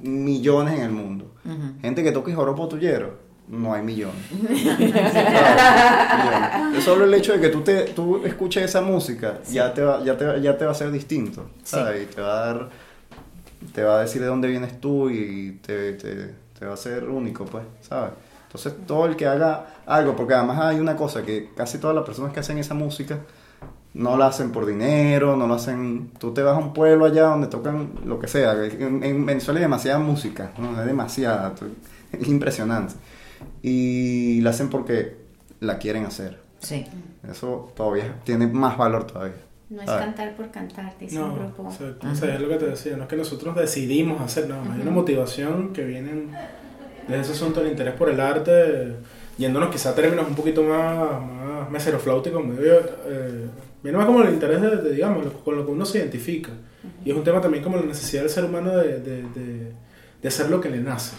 millones 0.00 0.74
en 0.74 0.82
el 0.82 0.90
mundo 0.90 1.32
gente 1.80 2.02
que 2.02 2.12
toque 2.12 2.34
joropo 2.34 2.68
tuyero 2.68 3.18
no 3.48 3.72
hay 3.74 3.82
millones 3.82 4.22
Claro, 5.20 6.64
millones. 6.64 6.84
solo 6.84 7.04
el 7.04 7.14
hecho 7.14 7.32
de 7.32 7.40
que 7.40 7.48
tú 7.48 7.62
te 7.62 7.84
tú 7.84 8.24
escuches 8.24 8.64
esa 8.64 8.80
música 8.80 9.40
ya 9.50 9.72
te 9.74 9.82
va 9.82 10.02
ya 10.04 10.16
te, 10.16 10.40
ya 10.40 10.56
te 10.56 10.64
va 10.64 10.72
a 10.72 10.74
ser 10.74 10.90
distinto 10.90 11.50
¿sabes? 11.64 12.02
Y 12.04 12.06
te 12.14 12.20
va 12.20 12.42
a 12.42 12.46
dar 12.46 12.68
te 13.74 13.82
va 13.82 13.98
a 13.98 14.02
decir 14.02 14.20
de 14.22 14.26
dónde 14.28 14.48
vienes 14.48 14.80
tú 14.80 15.10
y 15.10 15.58
te, 15.64 15.92
te, 15.92 16.30
te 16.58 16.64
va 16.64 16.72
a 16.72 16.76
ser 16.78 17.04
único, 17.04 17.44
pues, 17.44 17.62
¿sabes? 17.82 18.12
Entonces, 18.50 18.74
todo 18.84 19.06
el 19.06 19.14
que 19.14 19.28
haga 19.28 19.66
algo, 19.86 20.16
porque 20.16 20.34
además 20.34 20.58
hay 20.58 20.80
una 20.80 20.96
cosa, 20.96 21.22
que 21.22 21.50
casi 21.56 21.78
todas 21.78 21.94
las 21.94 22.04
personas 22.04 22.32
que 22.32 22.40
hacen 22.40 22.58
esa 22.58 22.74
música 22.74 23.20
no 23.94 24.16
la 24.16 24.26
hacen 24.26 24.50
por 24.50 24.66
dinero, 24.66 25.36
no 25.36 25.46
lo 25.46 25.54
hacen... 25.54 26.10
Tú 26.18 26.34
te 26.34 26.42
vas 26.42 26.56
a 26.56 26.58
un 26.58 26.72
pueblo 26.72 27.04
allá 27.04 27.26
donde 27.26 27.46
tocan 27.46 27.92
lo 28.04 28.18
que 28.18 28.26
sea. 28.26 28.54
En, 28.64 29.04
en 29.04 29.24
Venezuela 29.24 29.58
hay 29.58 29.62
demasiada 29.62 30.00
música, 30.00 30.50
¿no? 30.58 30.80
Es 30.80 30.84
demasiada, 30.84 31.54
es 32.12 32.26
impresionante. 32.26 32.94
Y 33.62 34.40
la 34.40 34.50
hacen 34.50 34.68
porque 34.68 35.16
la 35.60 35.78
quieren 35.78 36.04
hacer. 36.06 36.40
Sí. 36.58 36.86
Eso 37.30 37.72
todavía 37.76 38.16
tiene 38.24 38.48
más 38.48 38.76
valor 38.76 39.06
todavía. 39.06 39.36
No 39.68 39.80
es 39.82 39.88
cantar 39.88 40.34
por 40.34 40.50
cantar, 40.50 40.92
dice 40.98 41.20
un 41.20 41.28
No, 41.28 41.34
grupo. 41.36 41.68
exacto. 41.70 42.08
O 42.10 42.14
sea, 42.16 42.34
es 42.34 42.40
lo 42.40 42.48
que 42.48 42.56
te 42.56 42.66
decía, 42.66 42.96
no 42.96 43.04
es 43.04 43.08
que 43.08 43.16
nosotros 43.16 43.54
decidimos 43.54 44.20
hacer, 44.20 44.48
no, 44.48 44.56
hay 44.72 44.80
una 44.80 44.90
motivación 44.90 45.72
que 45.72 45.84
viene 45.84 46.26
desde 47.08 47.22
ese 47.22 47.32
asunto 47.32 47.60
del 47.60 47.70
interés 47.70 47.94
por 47.94 48.08
el 48.10 48.20
arte, 48.20 48.94
yéndonos 49.38 49.70
quizá 49.70 49.90
a 49.90 49.94
términos 49.94 50.26
un 50.28 50.34
poquito 50.34 50.62
más, 50.62 51.20
más 51.22 51.70
meseroflauticos, 51.70 52.44
medio, 52.44 52.78
eh, 53.06 53.46
viene 53.82 53.98
más 53.98 54.06
como 54.06 54.22
el 54.22 54.32
interés 54.34 54.60
de, 54.60 54.76
de, 54.76 54.92
digamos, 54.92 55.24
lo- 55.24 55.32
con 55.44 55.56
lo 55.56 55.64
que 55.64 55.72
uno 55.72 55.84
se 55.84 55.98
identifica. 55.98 56.50
Y 57.04 57.10
es 57.10 57.16
un 57.16 57.24
tema 57.24 57.40
también 57.40 57.62
como 57.64 57.76
la 57.76 57.84
necesidad 57.84 58.22
del 58.22 58.30
ser 58.30 58.44
humano 58.44 58.76
de, 58.76 59.00
de, 59.00 59.22
de, 59.22 59.72
de 60.22 60.28
hacer 60.28 60.50
lo 60.50 60.60
que 60.60 60.68
le 60.70 60.78
nace. 60.80 61.14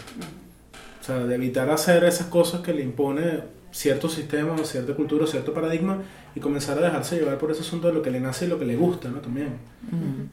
O 1.00 1.04
sea, 1.04 1.18
de 1.24 1.34
evitar 1.34 1.68
hacer 1.70 2.04
esas 2.04 2.28
cosas 2.28 2.60
que 2.60 2.72
le 2.72 2.82
impone 2.82 3.40
cierto 3.72 4.08
sistema, 4.08 4.52
o 4.54 4.64
cierta 4.64 4.94
cultura, 4.94 5.24
o 5.24 5.26
cierto 5.26 5.52
paradigma 5.54 5.98
y 6.34 6.40
comenzar 6.40 6.78
a 6.78 6.82
dejarse 6.82 7.16
llevar 7.16 7.38
por 7.38 7.50
ese 7.50 7.62
asunto 7.62 7.88
de 7.88 7.94
lo 7.94 8.02
que 8.02 8.10
le 8.10 8.20
nace 8.20 8.44
y 8.44 8.48
lo 8.48 8.58
que 8.58 8.64
le 8.66 8.76
gusta, 8.76 9.08
¿no? 9.08 9.18
También. 9.20 9.48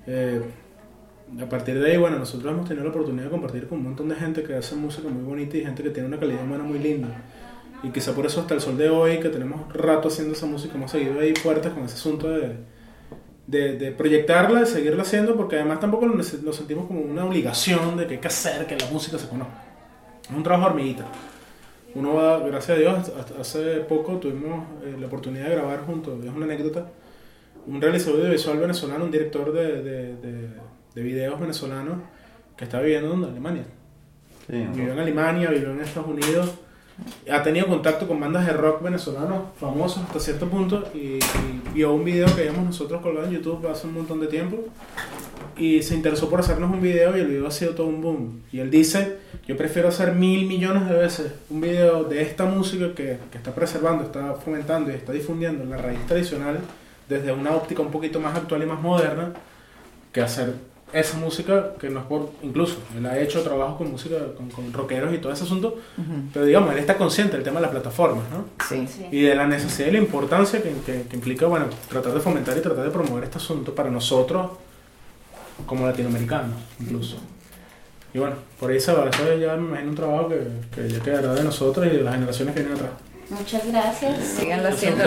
Eh, 0.06 0.42
a 1.42 1.48
partir 1.48 1.80
de 1.80 1.92
ahí, 1.92 1.98
bueno, 1.98 2.18
nosotros 2.18 2.52
hemos 2.52 2.68
tenido 2.68 2.84
la 2.84 2.92
oportunidad 2.92 3.26
de 3.26 3.30
compartir 3.30 3.68
con 3.68 3.80
un 3.80 3.86
montón 3.86 4.10
de 4.10 4.16
gente 4.16 4.44
que 4.44 4.56
hace 4.56 4.76
música 4.76 5.10
muy 5.10 5.24
bonita 5.24 5.58
y 5.58 5.64
gente 5.64 5.84
que 5.84 5.90
tiene 5.90 6.08
una 6.08 6.20
calidad 6.20 6.44
humana 6.44 6.64
muy 6.64 6.80
linda. 6.80 7.10
Y 7.84 7.90
quizá 7.92 8.14
por 8.14 8.26
eso 8.26 8.42
hasta 8.42 8.56
el 8.56 8.62
sol 8.62 8.78
de 8.78 8.90
hoy, 8.90 9.20
que 9.20 9.30
tenemos 9.30 9.72
rato 9.74 10.08
haciendo 10.08 10.34
esa 10.34 10.46
música, 10.46 10.76
hemos 10.76 10.92
seguido 10.92 11.20
ahí 11.20 11.34
fuertes 11.36 11.72
con 11.72 11.84
ese 11.84 11.96
asunto 11.96 12.30
de, 12.30 12.58
de, 13.48 13.78
de 13.78 13.92
proyectarla, 13.92 14.62
de 14.62 14.66
seguirla 14.66 15.04
haciendo, 15.04 15.36
porque 15.36 15.56
además 15.56 15.80
tampoco 15.80 16.06
lo, 16.06 16.16
lo 16.16 16.54
sentimos 16.54 16.88
como 16.88 17.02
una 17.02 17.26
obligación 17.26 17.96
de 17.96 18.08
que 18.08 18.16
hay 18.16 18.20
que 18.20 18.28
hacer 18.28 18.66
que 18.68 18.76
la 18.76 18.90
música 18.92 19.18
se 19.18 19.28
conozca. 19.28 19.64
Es 20.30 20.36
un 20.36 20.44
trabajo 20.44 20.68
hormiguita. 20.72 21.06
Uno 21.96 22.14
va, 22.14 22.40
gracias 22.40 22.78
a 22.78 22.80
Dios, 22.80 23.12
hace 23.40 23.78
poco 23.82 24.18
tuvimos 24.18 24.64
eh, 24.84 24.96
la 25.00 25.08
oportunidad 25.08 25.46
de 25.46 25.56
grabar 25.56 25.86
juntos, 25.86 26.24
es 26.24 26.32
una 26.32 26.46
anécdota, 26.46 26.88
un 27.66 27.82
realizador 27.82 28.20
audiovisual 28.20 28.60
venezolano, 28.60 29.06
un 29.06 29.12
director 29.12 29.52
de, 29.52 29.82
de, 29.82 30.48
de, 30.94 31.02
de 31.02 31.08
videos 31.08 31.40
venezolanos 31.40 31.98
que 32.58 32.66
está 32.66 32.80
viviendo 32.80 33.14
en 33.14 33.24
Alemania. 33.24 33.64
Sí. 34.48 34.58
Vivió 34.74 34.94
en 34.94 35.00
Alemania, 35.00 35.50
vivió 35.50 35.72
en 35.72 35.82
Estados 35.82 36.10
Unidos, 36.10 36.56
ha 37.32 37.44
tenido 37.44 37.68
contacto 37.68 38.08
con 38.08 38.20
bandas 38.20 38.46
de 38.46 38.54
rock 38.54 38.84
venezolanos 38.84 39.44
famosos 39.60 40.04
hasta 40.04 40.20
cierto 40.20 40.48
punto 40.50 40.90
y, 40.94 40.98
y 40.98 41.62
vio 41.74 41.94
un 41.94 42.04
video 42.04 42.26
que 42.36 42.42
habíamos 42.42 42.66
nosotros 42.66 43.02
colgado 43.02 43.28
en 43.28 43.34
YouTube 43.34 43.68
hace 43.68 43.88
un 43.88 43.94
montón 43.94 44.20
de 44.20 44.28
tiempo 44.28 44.66
y 45.56 45.82
se 45.82 45.96
interesó 45.96 46.30
por 46.30 46.40
hacernos 46.40 46.72
un 46.72 46.82
video 46.82 47.16
y 47.16 47.22
el 47.22 47.28
video 47.28 47.48
ha 47.48 47.52
sido 47.52 47.76
todo 47.76 47.88
un 47.88 48.02
boom. 48.02 48.42
Y 48.52 48.60
él 48.60 48.72
dice, 48.72 49.18
yo 49.48 49.58
prefiero 49.58 49.90
hacer 49.90 50.14
mil 50.14 50.48
millones 50.48 50.88
de 50.88 50.96
veces 50.96 51.34
un 51.50 51.62
video 51.62 52.06
de 52.06 52.22
esta 52.22 52.46
música 52.46 52.94
que, 52.96 53.20
que 53.32 53.38
está 53.38 53.54
preservando, 53.54 54.04
está 54.04 54.36
fomentando 54.36 54.92
y 54.92 54.96
está 54.96 55.12
difundiendo 55.12 55.64
la 55.66 55.78
raíz 55.78 56.06
tradicional 56.08 56.60
desde 57.08 57.32
una 57.32 57.52
óptica 57.52 57.82
un 57.82 57.92
poquito 57.92 58.20
más 58.20 58.36
actual 58.36 58.64
y 58.64 58.66
más 58.66 58.82
moderna 58.82 59.34
que 60.12 60.22
hacer 60.22 60.54
esa 60.94 61.18
música 61.18 61.74
que 61.80 61.90
no 61.90 62.00
es 62.00 62.06
por 62.08 62.32
incluso 62.42 62.78
él 62.98 63.06
ha 63.06 63.20
hecho 63.20 63.42
trabajos 63.44 63.78
con 63.78 63.92
música 63.92 64.16
con, 64.36 64.50
con 64.50 64.74
rockeros 64.74 65.14
y 65.14 65.20
todo 65.20 65.32
ese 65.32 65.44
asunto 65.44 65.78
pero 66.34 66.46
digamos 66.46 66.72
él 66.74 66.80
está 66.80 66.98
consciente 66.98 67.34
del 67.36 67.44
tema 67.44 67.58
de 67.58 67.64
las 67.64 67.72
plataformas 67.72 68.24
¿no? 68.32 68.46
Sí. 68.68 68.88
Sí. 68.88 69.06
y 69.12 69.22
de 69.22 69.36
la 69.36 69.46
necesidad 69.48 69.90
y 69.90 69.92
la 69.92 70.00
importancia 70.00 70.62
que, 70.64 70.72
que- 70.86 71.04
que 71.04 71.16
implica 71.16 71.46
bueno 71.48 71.66
tratar 71.90 72.14
de 72.14 72.20
fomentar 72.20 72.58
y 72.58 72.62
tratar 72.62 72.84
de 72.86 72.90
promover 72.90 73.24
este 73.26 73.38
asunto 73.38 73.76
para 73.76 73.90
nosotros 73.92 74.52
como 75.66 75.86
latinoamericanos 75.86 76.56
incluso 76.80 77.18
y 78.14 78.18
bueno 78.18 78.36
por 78.60 78.72
ahí 78.72 78.80
se 78.80 78.92
va 78.92 79.10
eso 79.10 79.38
ya 79.38 79.56
me 79.58 79.68
imagino 79.70 79.90
un 79.92 79.96
trabajo 79.96 80.30
que, 80.30 80.40
que 80.76 80.90
ya 80.90 81.00
quedará 81.02 81.34
de 81.36 81.44
nosotros 81.44 81.86
y 81.86 81.90
de 81.98 82.02
las 82.02 82.14
generaciones 82.16 82.56
que 82.56 82.62
vienen 82.62 82.78
atrás 82.78 82.94
Muchas 83.30 83.64
gracias. 83.68 84.18
Síganlo 84.26 84.70
haciendo. 84.70 85.04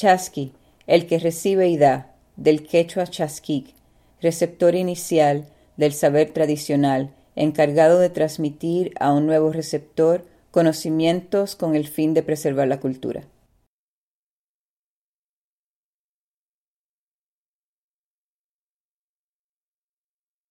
Chasqui, 0.00 0.52
el 0.86 1.06
que 1.06 1.18
recibe 1.18 1.68
y 1.68 1.76
da, 1.76 2.14
del 2.36 2.66
quechua 2.66 3.06
chasquic, 3.06 3.74
receptor 4.22 4.74
inicial 4.74 5.44
del 5.76 5.92
saber 5.92 6.30
tradicional, 6.30 7.10
encargado 7.36 7.98
de 7.98 8.08
transmitir 8.08 8.94
a 8.98 9.12
un 9.12 9.26
nuevo 9.26 9.52
receptor 9.52 10.24
conocimientos 10.52 11.54
con 11.54 11.76
el 11.76 11.86
fin 11.86 12.14
de 12.14 12.22
preservar 12.22 12.66
la 12.66 12.80
cultura. 12.80 13.24